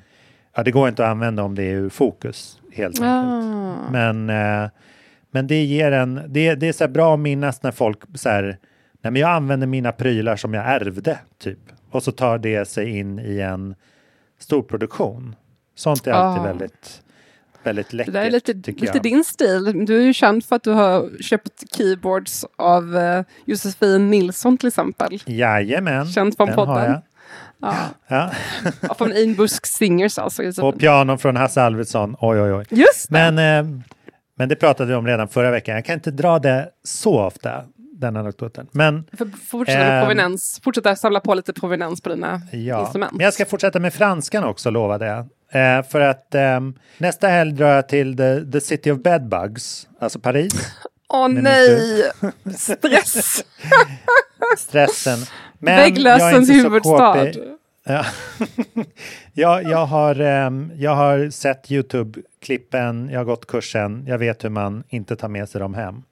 [0.56, 3.06] ja det går inte att använda om det är ur fokus helt enkelt.
[3.10, 3.90] Ah.
[3.92, 4.70] Men, eh,
[5.32, 8.44] men det ger en, det, det är så bra att minnas när folk så här,
[9.02, 11.60] nej men jag använder mina prylar som jag ärvde typ.
[11.92, 13.76] Och så tar det sig in i en
[14.40, 15.36] stor produktion.
[15.76, 16.48] Sånt är alltid Ah.
[16.48, 17.02] väldigt,
[17.64, 19.86] väldigt Det läckert där är lite, lite din stil.
[19.86, 24.68] Du är ju känd för att du har köpt keyboards av eh, Josefin Nilsson till
[24.68, 25.20] exempel.
[25.26, 26.92] Jajamän, Känd från den har podden.
[26.92, 27.02] jag.
[27.62, 27.76] Ja.
[28.08, 28.32] Ja.
[28.98, 30.62] Från Inbusk Singers alltså.
[30.66, 32.66] Och pianon från Hasse Alfredsson, oj oj oj.
[32.70, 33.32] Just det!
[33.32, 33.80] Men, eh,
[34.38, 35.76] men det pratade vi om redan förra veckan.
[35.76, 38.68] Jag kan inte dra det så ofta, den anekdoten.
[38.72, 39.04] Men
[39.50, 40.02] fortsätta Ehm.
[40.06, 40.60] provenens.
[40.64, 43.12] Fortsätta samla på lite provenens på dina Ja, instrument.
[43.14, 45.20] men jag ska fortsätta med franskan också, lovade jag.
[45.78, 50.20] Eh, för att ehm, nästa helg drar jag till the, the City of Bedbugs, alltså
[50.20, 50.54] Paris.
[51.10, 52.04] Åh min nej!
[52.58, 53.44] Stress!
[54.58, 55.20] Stressen.
[55.64, 57.28] Men så huvudstad.
[57.86, 58.06] Ja.
[59.34, 64.50] jag, jag, har, ehm, jag har sett YouTube-klippen, jag har gått kursen, jag vet hur
[64.50, 66.04] man inte tar med sig dem hem.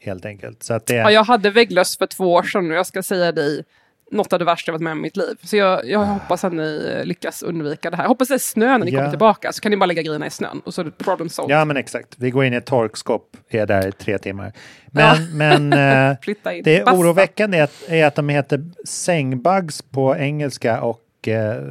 [0.00, 0.62] Helt enkelt.
[0.62, 3.32] Så att det, Ja, jag hade vägglöss för två år sedan och jag ska säga
[3.32, 3.64] dig
[4.10, 5.36] något av det värsta jag varit med om i mitt liv.
[5.42, 8.06] Så jag, jag hoppas att ni lyckas undvika det här.
[8.06, 8.98] Hoppas det är snö när ni Ja.
[8.98, 11.28] kommer tillbaka så kan ni bara lägga grejerna i snön och så är det problem
[11.28, 11.56] solved.
[11.56, 12.14] Ja, men exakt.
[12.18, 14.52] Vi går in i ett torkskåp, är där i tre timmar.
[14.86, 15.72] Men, men
[16.12, 16.16] eh,
[16.64, 17.00] det Basta.
[17.00, 21.62] oroväckande är att, är att de heter sängbugs på engelska och eh,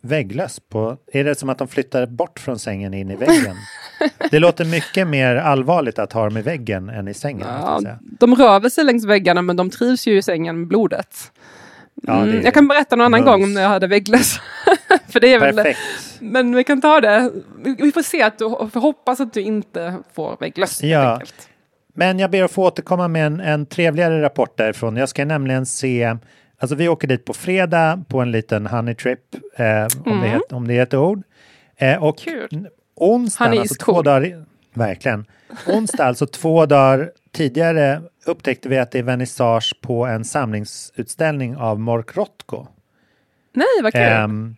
[0.00, 0.96] vägglöss på...
[1.12, 3.56] Är det som att de flyttar bort från sängen in i väggen?
[4.30, 7.46] det låter mycket mer allvarligt att ha dem i väggen än i sängen.
[7.48, 11.16] Ja, de rör sig längs väggarna men de trivs ju i sängen med blodet.
[12.08, 13.30] Mm, jag kan berätta någon annan mums.
[13.30, 14.40] gång om när jag hade vägglöss.
[15.08, 15.74] för det är väl...
[16.18, 17.30] Men vi kan ta det.
[17.78, 18.44] Vi får se att du
[18.74, 20.82] hoppas att du inte får vägglöss.
[20.82, 21.20] Ja.
[21.94, 24.96] Men jag ber att få återkomma med en, en trevligare rapport därifrån.
[24.96, 26.16] Jag ska nämligen se,
[26.60, 29.20] alltså vi åker dit på fredag på en liten honey trip,
[29.56, 31.22] eh, om, det het, om det är ett ord.
[31.76, 32.48] Eh, och Mm.
[32.50, 32.68] Kul.
[32.94, 34.04] onsdagen, alltså två cool.
[34.04, 34.44] dagar,
[34.74, 35.24] verkligen.
[35.66, 41.80] Onsdag, alltså två dagar tidigare upptäckte vi att det är vernissage på en samlingsutställning av
[41.80, 42.66] Mork Rothko.
[43.52, 44.54] Nej, vad kul.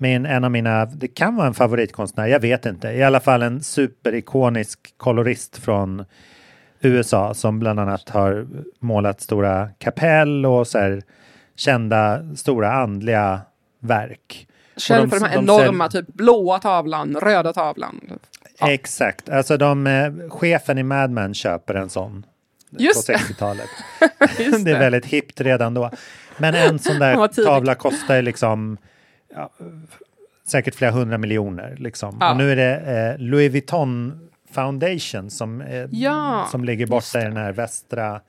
[0.00, 2.88] Med en, en av mina, det kan vara en favoritkonstnär, jag vet inte.
[2.88, 6.04] I alla fall en superikonisk kolorist från
[6.80, 8.46] USA som bland annat har
[8.78, 11.02] målat stora kapell och så här
[11.58, 13.40] kända stora andliga
[13.80, 14.48] verk.
[14.74, 14.80] De-
[15.10, 18.00] för de här de enorma, typ blåa tavlan, röda tavlan.
[18.58, 18.70] Ja.
[18.70, 22.26] Exakt, alltså de, eh, chefen i Mad Men köper en sån
[22.70, 23.18] Just på det.
[23.18, 23.68] 60-talet.
[24.38, 25.90] Just det är väldigt hippt redan då.
[26.36, 28.78] Men en sån där tavla kostar liksom
[29.34, 29.50] ja,
[30.46, 31.76] säkert flera hundra miljoner.
[31.78, 32.16] Liksom.
[32.20, 32.30] Ja.
[32.30, 34.27] Och nu är det eh, Louis Vuitton
[34.62, 38.20] Foundation som, eh, Ja, som ligger borta i den här västra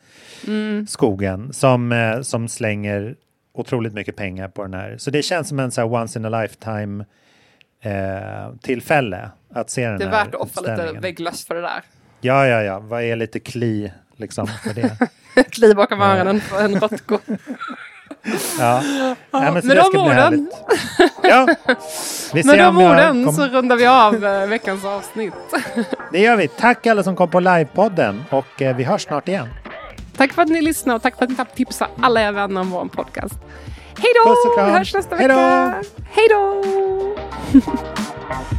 [0.48, 0.88] Mm.
[0.88, 3.16] skogen som, eh, som slänger
[3.54, 4.98] otroligt mycket pengar på den här.
[4.98, 7.06] Så det känns som en så här once in a lifetime
[7.82, 11.62] eh, tillfälle att se den Det är här värt att offra lite vägglöss för det
[11.62, 11.82] där.
[12.22, 12.80] Ja, ja, ja.
[12.80, 14.98] Vad är lite kli liksom för det?
[15.50, 17.18] Kli bakom öronen på en råttko.
[18.60, 18.82] Ja.
[19.32, 20.52] Nej, men så med de orden.
[21.24, 21.48] Ja,
[22.34, 23.36] vi Med de orden kom...
[23.36, 25.34] så rundar vi av eh, veckans avsnitt.
[26.12, 26.48] Det gör vi.
[26.48, 29.48] Tack alla som kom på livepodden och eh, vi hörs snart igen.
[30.18, 32.70] Tack för att ni lyssnar och tack för att ni tipsar alla era vänner om
[32.70, 33.36] vår podcast.
[33.98, 34.36] Hej då!
[34.66, 35.84] Vi hörs nästa vecka.
[36.12, 36.64] Hej då!